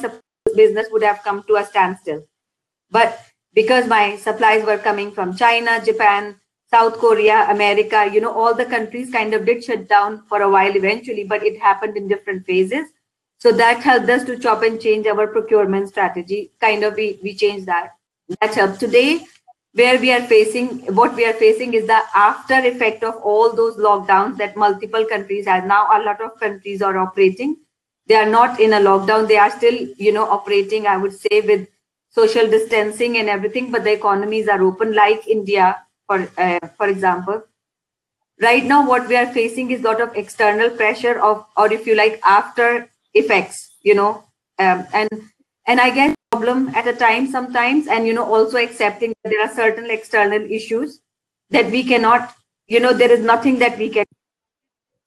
business 0.55 0.89
would 0.93 1.03
have 1.03 1.23
come 1.23 1.45
to 1.45 1.57
a 1.57 1.65
standstill. 1.65 2.27
But 2.91 3.19
because 3.55 3.87
my 3.87 4.17
supplies 4.17 4.67
were 4.67 4.77
coming 4.77 5.13
from 5.13 5.35
China, 5.35 5.83
Japan, 5.83 6.37
South 6.75 6.99
Korea, 6.99 7.47
America, 7.51 8.11
you 8.13 8.21
know, 8.21 8.33
all 8.33 8.53
the 8.53 8.65
countries 8.65 9.11
kind 9.13 9.33
of 9.33 9.47
did 9.47 9.63
shut 9.63 9.89
down 9.89 10.23
for 10.29 10.43
a 10.43 10.51
while 10.51 10.75
eventually, 10.75 11.23
but 11.23 11.45
it 11.45 11.61
happened 11.61 11.97
in 11.97 12.09
different 12.09 12.45
phases. 12.45 12.89
So 13.39 13.53
that 13.53 13.81
helped 13.81 14.09
us 14.09 14.25
to 14.25 14.39
chop 14.39 14.65
and 14.65 14.81
change 14.81 15.07
our 15.07 15.29
procurement 15.29 15.89
strategy. 15.89 16.51
Kind 16.61 16.83
of 16.83 16.97
we, 16.97 17.21
we 17.23 17.35
changed 17.35 17.67
that. 17.67 17.91
That 18.41 18.55
helped. 18.55 18.81
Today, 18.81 19.25
where 19.75 20.01
we 20.01 20.11
are 20.13 20.23
facing, 20.23 20.81
what 20.97 21.15
we 21.15 21.25
are 21.27 21.33
facing 21.35 21.75
is 21.75 21.87
the 21.87 22.01
after 22.15 22.55
effect 22.55 23.05
of 23.05 23.15
all 23.23 23.55
those 23.55 23.77
lockdowns 23.77 24.37
that 24.39 24.57
multiple 24.57 25.05
countries 25.05 25.47
have. 25.47 25.67
Now 25.67 25.87
a 25.95 26.03
lot 26.03 26.21
of 26.21 26.41
countries 26.41 26.83
are 26.83 26.99
operating. 26.99 27.57
They 28.09 28.17
are 28.17 28.29
not 28.29 28.59
in 28.59 28.73
a 28.73 28.81
lockdown. 28.81 29.29
They 29.29 29.37
are 29.37 29.51
still, 29.51 29.75
you 29.97 30.11
know, 30.11 30.29
operating, 30.29 30.89
I 30.89 30.97
would 30.97 31.13
say, 31.13 31.41
with 31.41 31.69
social 32.11 32.49
distancing 32.49 33.19
and 33.19 33.29
everything, 33.29 33.71
but 33.71 33.85
the 33.85 33.93
economies 33.93 34.49
are 34.49 34.63
open 34.63 34.93
like 34.95 35.29
India, 35.29 35.77
for, 36.15 36.43
uh, 36.43 36.69
for 36.77 36.89
example 36.89 37.43
right 38.41 38.65
now 38.65 38.87
what 38.87 39.09
we 39.09 39.17
are 39.17 39.33
facing 39.33 39.71
is 39.71 39.81
a 39.81 39.85
lot 39.85 40.01
of 40.01 40.17
external 40.17 40.71
pressure 40.71 41.21
of 41.21 41.45
or 41.57 41.73
if 41.73 41.87
you 41.87 41.95
like 41.95 42.21
after 42.25 42.89
effects 43.15 43.77
you 43.83 43.95
know 43.95 44.25
um, 44.59 44.87
and 44.93 45.09
and 45.67 45.81
i 45.81 45.91
guess 45.91 46.15
problem 46.31 46.69
at 46.75 46.89
a 46.89 46.93
time 46.93 47.31
sometimes 47.31 47.87
and 47.87 48.07
you 48.07 48.13
know 48.13 48.25
also 48.25 48.57
accepting 48.57 49.15
that 49.23 49.31
there 49.31 49.43
are 49.43 49.55
certain 49.55 49.91
external 49.91 50.43
issues 50.51 51.01
that 51.51 51.71
we 51.71 51.85
cannot 51.85 52.35
you 52.67 52.81
know 52.81 52.93
there 52.93 53.13
is 53.13 53.21
nothing 53.21 53.59
that 53.59 53.79
we 53.79 53.89
can 53.89 54.05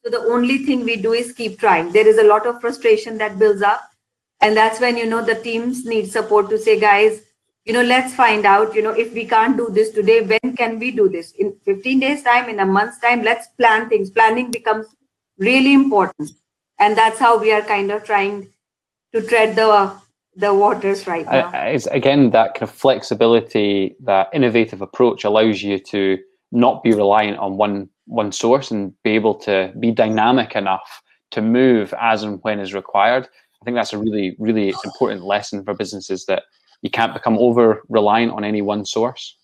so 0.07 0.11
the 0.11 0.31
only 0.31 0.59
thing 0.59 0.85
we 0.85 0.95
do 0.95 1.11
is 1.11 1.33
keep 1.33 1.59
trying. 1.59 1.91
There 1.91 2.07
is 2.07 2.17
a 2.17 2.23
lot 2.23 2.47
of 2.47 2.61
frustration 2.61 3.17
that 3.17 3.37
builds 3.37 3.61
up 3.61 3.81
and 4.39 4.55
that's 4.55 4.79
when 4.79 4.95
you 4.95 5.05
know 5.05 5.21
the 5.21 5.35
teams 5.35 5.85
need 5.85 6.09
support 6.09 6.49
to 6.49 6.57
say 6.57 6.79
guys 6.79 7.23
you 7.67 7.73
know 7.73 7.83
let's 7.83 8.13
find 8.15 8.45
out 8.45 8.73
you 8.73 8.81
know 8.81 8.95
if 9.03 9.13
we 9.13 9.25
can't 9.25 9.57
do 9.57 9.69
this 9.77 9.91
today 9.91 10.21
when 10.21 10.55
can 10.55 10.79
we 10.79 10.91
do 10.91 11.07
this 11.09 11.31
in 11.33 11.53
15 11.65 11.99
days 11.99 12.23
time 12.23 12.49
in 12.49 12.59
a 12.61 12.65
month's 12.65 12.99
time 12.99 13.23
let's 13.23 13.47
plan 13.61 13.89
things 13.89 14.09
planning 14.09 14.51
becomes 14.51 14.87
really 15.37 15.73
important 15.73 16.31
and 16.79 16.97
that's 16.97 17.19
how 17.19 17.37
we 17.37 17.51
are 17.51 17.61
kind 17.61 17.91
of 17.91 18.03
trying 18.03 18.47
to 19.13 19.21
tread 19.21 19.55
the 19.55 19.69
the 20.37 20.53
waters 20.53 21.07
right 21.07 21.25
now. 21.25 21.49
It's 21.53 21.87
again 21.87 22.29
that 22.29 22.53
kind 22.53 22.63
of 22.63 22.71
flexibility, 22.71 23.95
that 24.01 24.29
innovative 24.33 24.81
approach 24.81 25.23
allows 25.23 25.63
you 25.63 25.79
to 25.79 26.19
not 26.51 26.83
be 26.83 26.93
reliant 26.93 27.39
on 27.39 27.57
one 27.57 27.89
one 28.05 28.31
source 28.31 28.71
and 28.71 28.93
be 29.03 29.11
able 29.11 29.35
to 29.35 29.73
be 29.79 29.91
dynamic 29.91 30.55
enough 30.55 31.01
to 31.31 31.41
move 31.41 31.93
as 31.99 32.23
and 32.23 32.39
when 32.43 32.59
is 32.59 32.73
required. 32.73 33.27
I 33.61 33.65
think 33.65 33.75
that's 33.75 33.93
a 33.93 33.97
really, 33.97 34.35
really 34.39 34.73
important 34.85 35.23
lesson 35.23 35.63
for 35.63 35.73
businesses 35.73 36.25
that 36.27 36.43
you 36.81 36.89
can't 36.89 37.13
become 37.13 37.37
over 37.37 37.83
reliant 37.89 38.31
on 38.31 38.43
any 38.43 38.61
one 38.61 38.85
source. 38.85 39.37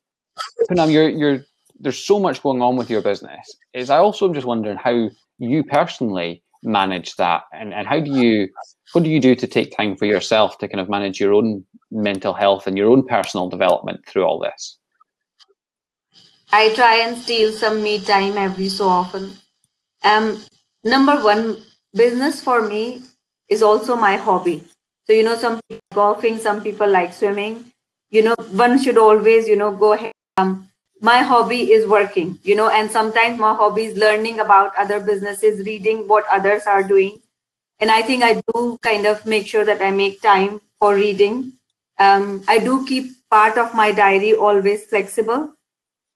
Poonam, 0.70 0.92
you're, 0.92 1.10
you're, 1.10 1.46
there's 1.80 2.04
so 2.04 2.20
much 2.20 2.42
going 2.42 2.62
on 2.62 2.76
with 2.76 2.90
your 2.90 3.02
business. 3.02 3.56
Is 3.74 3.90
I 3.90 3.98
also 3.98 4.28
am 4.28 4.34
just 4.34 4.48
wondering 4.48 4.78
how 4.78 5.10
you 5.40 5.64
personally 5.64 6.44
manage 6.64 7.16
that 7.18 7.44
and, 7.52 7.74
and 7.74 7.88
how 7.88 8.00
do 8.00 8.12
you 8.12 8.48
what 8.94 9.04
do 9.04 9.10
you 9.10 9.20
do 9.20 9.36
to 9.36 9.48
take 9.48 9.76
time 9.76 9.96
for 9.96 10.06
yourself 10.06 10.58
to 10.58 10.68
kind 10.68 10.80
of 10.80 10.90
manage 10.90 11.20
your 11.20 11.34
own 11.34 11.64
mental 11.92 12.34
health 12.34 12.68
and 12.68 12.78
your 12.78 12.90
own 12.90 13.06
personal 13.06 13.50
development 13.50 14.00
through 14.08 14.24
all 14.24 14.40
this 14.40 14.78
i 16.52 16.74
try 16.74 16.96
and 16.98 17.18
steal 17.18 17.52
some 17.52 17.84
me 17.84 18.00
time 18.00 18.38
every 18.38 18.70
so 18.70 18.88
often 18.88 19.32
um 20.04 20.42
number 20.84 21.22
one 21.22 21.58
business 21.94 22.42
for 22.42 22.62
me 22.62 23.02
is 23.50 23.62
also 23.62 23.96
my 23.96 24.16
hobby 24.16 24.64
so 25.06 25.14
you 25.14 25.24
know 25.24 25.36
some 25.36 25.60
people 25.70 25.84
golfing 25.94 26.38
some 26.38 26.62
people 26.62 26.88
like 26.88 27.14
swimming. 27.14 27.66
You 28.12 28.24
know 28.24 28.36
one 28.52 28.82
should 28.82 28.98
always 28.98 29.48
you 29.48 29.56
know 29.56 29.72
go 29.72 29.94
ahead. 29.94 30.14
Um, 30.38 30.70
my 31.02 31.18
hobby 31.20 31.72
is 31.74 31.88
working 31.88 32.40
you 32.44 32.56
know 32.56 32.70
and 32.70 32.90
sometimes 32.90 33.40
my 33.40 33.54
hobby 33.54 33.86
is 33.86 33.98
learning 33.98 34.40
about 34.40 34.72
other 34.78 35.00
businesses 35.00 35.66
reading 35.66 36.08
what 36.08 36.26
others 36.32 36.64
are 36.66 36.84
doing. 36.84 37.20
And 37.80 37.92
i 37.92 38.02
think 38.02 38.24
i 38.24 38.42
do 38.54 38.78
kind 38.82 39.06
of 39.06 39.26
make 39.26 39.48
sure 39.48 39.66
that 39.66 39.82
i 39.82 39.92
make 39.92 40.22
time 40.22 40.62
for 40.80 40.96
reading. 40.96 41.54
Um, 42.00 42.44
i 42.48 42.58
do 42.60 42.86
keep 42.86 43.12
part 43.30 43.58
of 43.58 43.74
my 43.74 43.92
diary 43.92 44.34
always 44.34 44.86
flexible. 44.86 45.54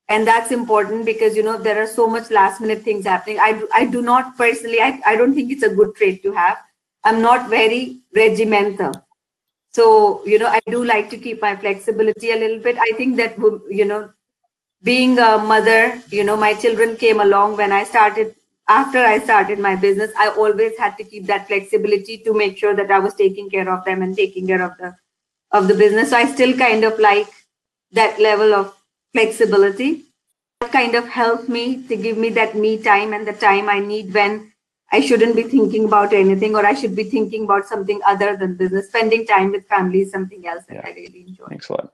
And 0.10 0.26
that's 0.26 0.52
important 0.52 1.06
because 1.06 1.36
you 1.36 1.44
know 1.44 1.58
there 1.58 1.82
are 1.82 1.88
so 1.88 2.08
much 2.08 2.32
last 2.32 2.62
minute 2.62 2.84
things 2.84 3.06
happening. 3.06 3.40
I 3.40 3.52
do, 3.54 3.68
I 3.74 3.86
do 3.86 4.02
not 4.02 4.38
personally 4.38 4.82
I, 4.82 5.02
I 5.06 5.16
don't 5.18 5.36
think 5.36 5.52
it's 5.52 5.64
a 5.64 5.76
good 5.76 5.96
trait 5.96 6.24
to 6.24 6.32
have 6.32 6.58
i'm 7.08 7.22
not 7.22 7.50
very 7.56 7.82
regimental 8.24 8.94
so 9.80 9.88
you 10.34 10.40
know 10.44 10.52
i 10.60 10.62
do 10.76 10.84
like 10.92 11.10
to 11.16 11.24
keep 11.26 11.42
my 11.48 11.56
flexibility 11.64 12.32
a 12.36 12.40
little 12.44 12.62
bit 12.70 12.86
i 12.90 12.92
think 13.02 13.18
that 13.24 13.38
you 13.82 13.86
know 13.94 14.02
being 14.84 15.18
a 15.20 15.38
mother, 15.38 16.02
you 16.10 16.24
know, 16.24 16.38
my 16.38 16.54
children 16.54 16.96
came 16.96 17.20
along 17.20 17.58
when 17.58 17.72
I 17.72 17.84
started, 17.84 18.36
after 18.70 19.00
I 19.00 19.20
started 19.20 19.60
my 19.60 19.76
business, 19.76 20.12
I 20.18 20.30
always 20.30 20.78
had 20.78 20.98
to 20.98 21.04
keep 21.04 21.26
that 21.28 21.48
flexibility 21.48 22.18
to 22.20 22.34
make 22.34 22.58
sure 22.58 22.76
that 22.76 22.92
I 22.92 23.00
was 23.00 23.16
taking 23.16 23.50
care 23.50 23.70
of 23.70 23.86
them 23.86 24.02
and 24.02 24.16
taking 24.16 24.48
care 24.48 24.62
of 24.62 24.78
the 24.78 24.96
of 25.52 25.70
the 25.70 25.74
business. 25.74 26.10
So 26.10 26.18
I 26.18 26.26
still 26.26 26.58
kind 26.58 26.84
of 26.84 27.00
like 27.00 27.30
that 27.94 28.20
level 28.20 28.54
of 28.54 28.76
flexibility. 29.14 30.04
That 30.60 30.74
kind 30.74 30.96
of 30.96 31.08
helped 31.08 31.48
me 31.48 31.84
to 31.88 31.96
give 31.96 32.18
me 32.18 32.30
that 32.32 32.56
me 32.56 32.78
time 32.84 33.14
and 33.14 33.26
the 33.26 33.34
time 33.34 33.70
I 33.70 33.80
need 33.80 34.14
when 34.14 34.52
I 34.92 35.02
shouldn't 35.02 35.36
be 35.36 35.44
thinking 35.44 35.86
about 35.86 36.14
anything 36.14 36.56
or 36.56 36.66
I 36.66 36.74
should 36.74 36.96
be 36.96 37.04
thinking 37.04 37.44
about 37.44 37.66
something 37.68 38.00
other 38.08 38.38
than 38.38 38.56
business. 38.56 38.88
Spending 38.88 39.26
time 39.26 39.52
with 39.52 39.68
family 39.68 40.02
is 40.02 40.12
something 40.12 40.48
else 40.48 40.64
that 40.70 40.76
yeah. 40.76 40.86
I 40.86 40.90
really 40.92 41.26
enjoy. 41.28 41.48
Excellent. 41.52 41.90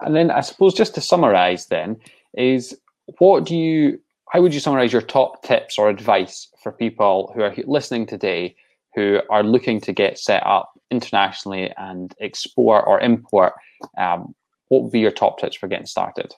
And 0.00 0.14
then 0.14 0.30
I 0.30 0.40
suppose 0.40 0.74
just 0.74 0.94
to 0.96 1.00
summarize 1.00 1.66
then 1.66 1.96
is 2.34 2.76
what 3.18 3.44
do 3.44 3.56
you 3.56 4.00
how 4.28 4.42
would 4.42 4.52
you 4.52 4.60
summarize 4.60 4.92
your 4.92 5.02
top 5.02 5.42
tips 5.44 5.78
or 5.78 5.88
advice 5.88 6.48
for 6.62 6.72
people 6.72 7.32
who 7.34 7.42
are 7.42 7.54
listening 7.64 8.06
today 8.06 8.56
who 8.94 9.20
are 9.30 9.42
looking 9.42 9.80
to 9.80 9.92
get 9.92 10.18
set 10.18 10.44
up 10.46 10.72
internationally 10.90 11.72
and 11.76 12.14
export 12.20 12.84
or 12.86 13.00
import 13.00 13.52
um, 13.98 14.34
what 14.68 14.82
would 14.82 14.92
be 14.92 15.00
your 15.00 15.12
top 15.12 15.38
tips 15.38 15.56
for 15.56 15.68
getting 15.68 15.86
started 15.86 16.34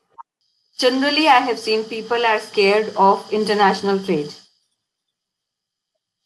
generally 0.79 1.29
i 1.29 1.38
have 1.38 1.59
seen 1.59 1.83
people 1.85 2.24
are 2.27 2.40
scared 2.40 2.92
of 2.96 3.33
international 3.33 3.98
trade 3.98 4.35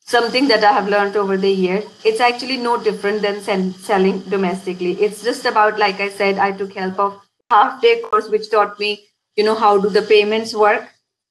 something 0.04 0.48
that 0.48 0.64
I 0.64 0.72
have 0.72 0.88
learned 0.88 1.16
over 1.16 1.36
the 1.36 1.50
years. 1.50 1.84
It's 2.04 2.20
actually 2.20 2.56
no 2.56 2.82
different 2.82 3.22
than 3.22 3.40
selling 3.40 4.20
domestically. 4.20 4.92
It's 5.00 5.22
just 5.22 5.44
about, 5.44 5.78
like 5.78 6.00
I 6.00 6.08
said, 6.08 6.38
I 6.38 6.52
took 6.52 6.72
help 6.74 6.98
of 6.98 7.20
half 7.50 7.80
day 7.80 8.00
course, 8.02 8.28
which 8.28 8.50
taught 8.50 8.78
me, 8.78 9.06
you 9.36 9.44
know, 9.44 9.54
how 9.54 9.78
do 9.80 9.88
the 9.88 10.02
payments 10.02 10.54
work. 10.54 10.88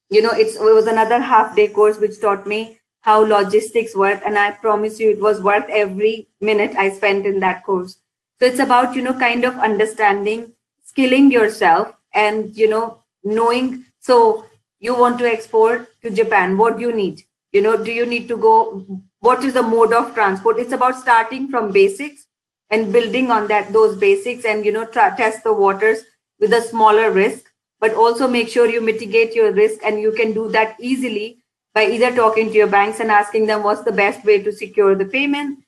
You 0.09 0.21
know, 0.21 0.31
it's, 0.31 0.55
it 0.55 0.61
was 0.61 0.87
another 0.87 1.19
half 1.19 1.55
day 1.55 1.67
course, 1.67 1.97
which 1.97 2.19
taught 2.19 2.47
me 2.47 2.79
how 3.01 3.23
logistics 3.25 3.95
work. 3.95 4.21
And 4.25 4.37
I 4.37 4.51
promise 4.51 4.99
you, 4.99 5.09
it 5.11 5.19
was 5.19 5.41
worth 5.41 5.65
every 5.69 6.27
minute 6.39 6.75
I 6.77 6.89
spent 6.89 7.25
in 7.25 7.39
that 7.39 7.63
course. 7.63 7.97
So 8.39 8.45
it's 8.45 8.59
about, 8.59 8.95
you 8.95 9.01
know, 9.01 9.13
kind 9.13 9.45
of 9.45 9.57
understanding, 9.57 10.53
skilling 10.83 11.31
yourself 11.31 11.93
and, 12.13 12.55
you 12.55 12.69
know, 12.69 13.03
knowing. 13.23 13.85
So 13.99 14.45
you 14.79 14.95
want 14.95 15.19
to 15.19 15.31
export 15.31 15.89
to 16.01 16.09
Japan, 16.09 16.57
what 16.57 16.77
do 16.77 16.81
you 16.81 16.93
need? 16.93 17.23
You 17.51 17.61
know 17.61 17.81
do 17.83 17.91
you 17.91 18.05
need 18.05 18.27
to 18.27 18.37
go 18.37 18.85
what 19.21 19.43
is 19.43 19.53
the 19.53 19.63
mode 19.63 19.93
of 19.93 20.13
transport? 20.13 20.57
It's 20.57 20.73
about 20.73 20.99
starting 20.99 21.47
from 21.47 21.71
basics 21.71 22.25
and 22.69 22.91
building 22.91 23.29
on 23.31 23.47
that 23.47 23.71
those 23.71 23.95
basics 23.95 24.45
and 24.45 24.65
you 24.65 24.71
know 24.71 24.85
try, 24.85 25.15
test 25.15 25.43
the 25.43 25.53
waters 25.53 25.99
with 26.39 26.53
a 26.53 26.61
smaller 26.61 27.11
risk 27.11 27.45
but 27.79 27.93
also 27.93 28.27
make 28.27 28.49
sure 28.49 28.69
you 28.69 28.81
mitigate 28.81 29.33
your 29.33 29.51
risk 29.51 29.79
and 29.83 29.99
you 29.99 30.11
can 30.11 30.33
do 30.33 30.47
that 30.49 30.75
easily 30.79 31.43
by 31.73 31.85
either 31.85 32.13
talking 32.15 32.47
to 32.47 32.53
your 32.53 32.67
banks 32.67 32.99
and 32.99 33.11
asking 33.11 33.45
them 33.45 33.63
what's 33.63 33.83
the 33.83 33.91
best 33.91 34.23
way 34.25 34.41
to 34.41 34.51
secure 34.51 34.95
the 34.95 35.05
payment. 35.05 35.59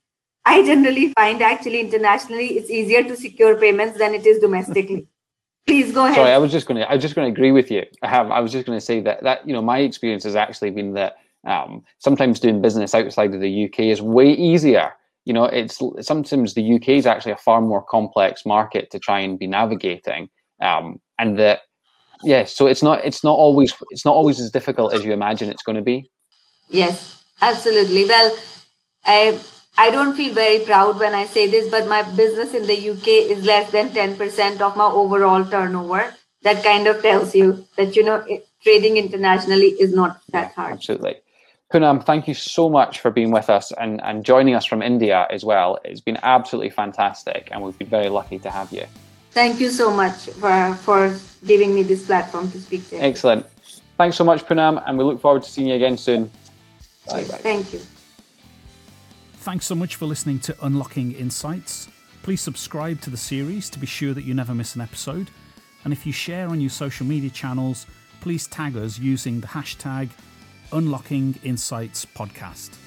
I 0.45 0.65
generally 0.65 1.13
find 1.13 1.41
actually 1.41 1.79
internationally 1.79 2.57
it's 2.57 2.69
easier 2.69 3.03
to 3.03 3.15
secure 3.15 3.55
payments 3.55 3.97
than 3.97 4.13
it 4.13 4.25
is 4.25 4.39
domestically. 4.39 5.07
Please 5.67 5.93
go 5.93 6.05
ahead. 6.05 6.15
Sorry 6.15 6.31
i 6.31 6.37
was 6.37 6.51
just 6.51 6.67
going 6.67 6.79
to 6.79 6.89
i 6.89 6.95
was 6.95 7.01
just 7.03 7.15
going 7.15 7.27
to 7.27 7.31
agree 7.31 7.51
with 7.51 7.69
you. 7.69 7.83
I 8.01 8.07
have 8.07 8.31
i 8.31 8.39
was 8.39 8.51
just 8.51 8.65
going 8.65 8.77
to 8.77 8.85
say 8.85 8.99
that 9.01 9.23
that 9.23 9.47
you 9.47 9.53
know 9.53 9.61
my 9.61 9.79
experience 9.79 10.23
has 10.23 10.35
actually 10.35 10.71
been 10.71 10.93
that 10.93 11.17
um, 11.45 11.84
sometimes 11.99 12.39
doing 12.39 12.62
business 12.62 12.95
outside 12.95 13.34
of 13.34 13.41
the 13.41 13.65
UK 13.65 13.79
is 13.82 14.01
way 14.01 14.32
easier. 14.32 14.93
You 15.25 15.34
know, 15.34 15.45
it's 15.45 15.82
sometimes 16.01 16.53
the 16.53 16.75
UK 16.75 16.89
is 16.89 17.06
actually 17.06 17.32
a 17.32 17.38
far 17.38 17.62
more 17.62 17.82
complex 17.82 18.45
market 18.45 18.91
to 18.91 18.99
try 18.99 19.19
and 19.19 19.39
be 19.39 19.47
navigating, 19.47 20.29
um, 20.62 20.99
and 21.17 21.39
that 21.39 21.62
yeah, 22.23 22.43
so 22.45 22.67
it's 22.67 22.84
not 22.84 23.03
it's 23.06 23.23
not 23.23 23.38
always 23.38 23.73
it's 23.89 24.06
not 24.06 24.15
always 24.15 24.39
as 24.39 24.51
difficult 24.51 24.93
as 24.93 25.06
you 25.06 25.13
imagine 25.13 25.49
it's 25.49 25.63
going 25.63 25.77
to 25.77 25.82
be. 25.82 26.10
Yes, 26.69 27.23
absolutely. 27.41 28.06
Well, 28.06 28.38
I 29.06 29.39
I 29.77 29.91
don't 29.91 30.15
feel 30.15 30.34
very 30.34 30.60
proud 30.60 30.99
when 30.99 31.13
I 31.13 31.25
say 31.25 31.47
this, 31.49 31.69
but 31.69 31.88
my 31.88 32.01
business 32.01 32.53
in 32.53 32.67
the 32.67 32.89
UK 32.91 33.08
is 33.32 33.45
less 33.45 33.71
than 33.71 33.93
ten 33.93 34.17
percent 34.17 34.62
of 34.62 34.75
my 34.75 34.86
overall 34.86 35.45
turnover. 35.45 36.13
That 36.41 36.63
kind 36.63 36.88
of 36.88 37.01
tells 37.01 37.34
you 37.34 37.65
that 37.77 37.95
you 37.95 38.03
know 38.03 38.25
trading 38.62 38.97
internationally 38.97 39.69
is 39.79 39.93
not 39.93 40.21
that 40.32 40.53
hard. 40.53 40.73
Absolutely. 40.73 41.15
Poonam, 41.73 42.05
thank 42.05 42.27
you 42.27 42.36
so 42.36 42.69
much 42.69 42.99
for 42.99 43.09
being 43.09 43.31
with 43.31 43.49
us 43.49 43.71
and, 43.71 43.99
and 44.03 44.23
joining 44.23 44.53
us 44.53 44.63
from 44.63 44.83
India 44.83 45.25
as 45.31 45.43
well. 45.43 45.79
It's 45.83 46.01
been 46.01 46.19
absolutely 46.21 46.69
fantastic, 46.69 47.49
and 47.51 47.63
we've 47.63 47.77
been 47.79 47.88
very 47.88 48.09
lucky 48.09 48.38
to 48.39 48.51
have 48.51 48.71
you. 48.71 48.86
Thank 49.31 49.59
you 49.59 49.71
so 49.71 49.89
much 49.89 50.13
for, 50.13 50.75
for 50.75 51.17
giving 51.47 51.73
me 51.73 51.81
this 51.81 52.05
platform 52.05 52.51
to 52.51 52.59
speak 52.62 52.88
to. 52.89 52.97
You. 52.97 53.01
Excellent. 53.01 53.47
Thanks 53.97 54.17
so 54.17 54.23
much, 54.23 54.45
Poonam, 54.45 54.83
and 54.86 54.99
we 54.99 55.03
look 55.03 55.19
forward 55.19 55.41
to 55.41 55.49
seeing 55.49 55.67
you 55.67 55.73
again 55.73 55.97
soon. 55.97 56.29
Bye 57.07 57.23
bye. 57.23 57.38
Thank 57.38 57.73
you. 57.73 57.79
Thanks 59.38 59.65
so 59.65 59.73
much 59.73 59.95
for 59.95 60.05
listening 60.05 60.39
to 60.41 60.55
Unlocking 60.62 61.13
Insights. 61.13 61.89
Please 62.21 62.39
subscribe 62.39 63.01
to 63.01 63.09
the 63.09 63.17
series 63.17 63.71
to 63.71 63.79
be 63.79 63.88
sure 63.88 64.13
that 64.13 64.25
you 64.25 64.36
never 64.36 64.53
miss 64.53 64.75
an 64.75 64.81
episode. 64.81 65.31
And 65.83 65.91
if 65.91 66.05
you 66.05 66.13
share 66.13 66.49
on 66.49 66.62
your 66.62 66.69
social 66.69 67.07
media 67.07 67.31
channels, 67.31 67.88
please 68.21 68.45
tag 68.45 68.77
us 68.77 68.99
using 68.99 69.41
the 69.41 69.47
hashtag 69.47 70.12
Unlocking 70.73 71.36
Insights 71.43 72.03
Podcast. 72.03 72.82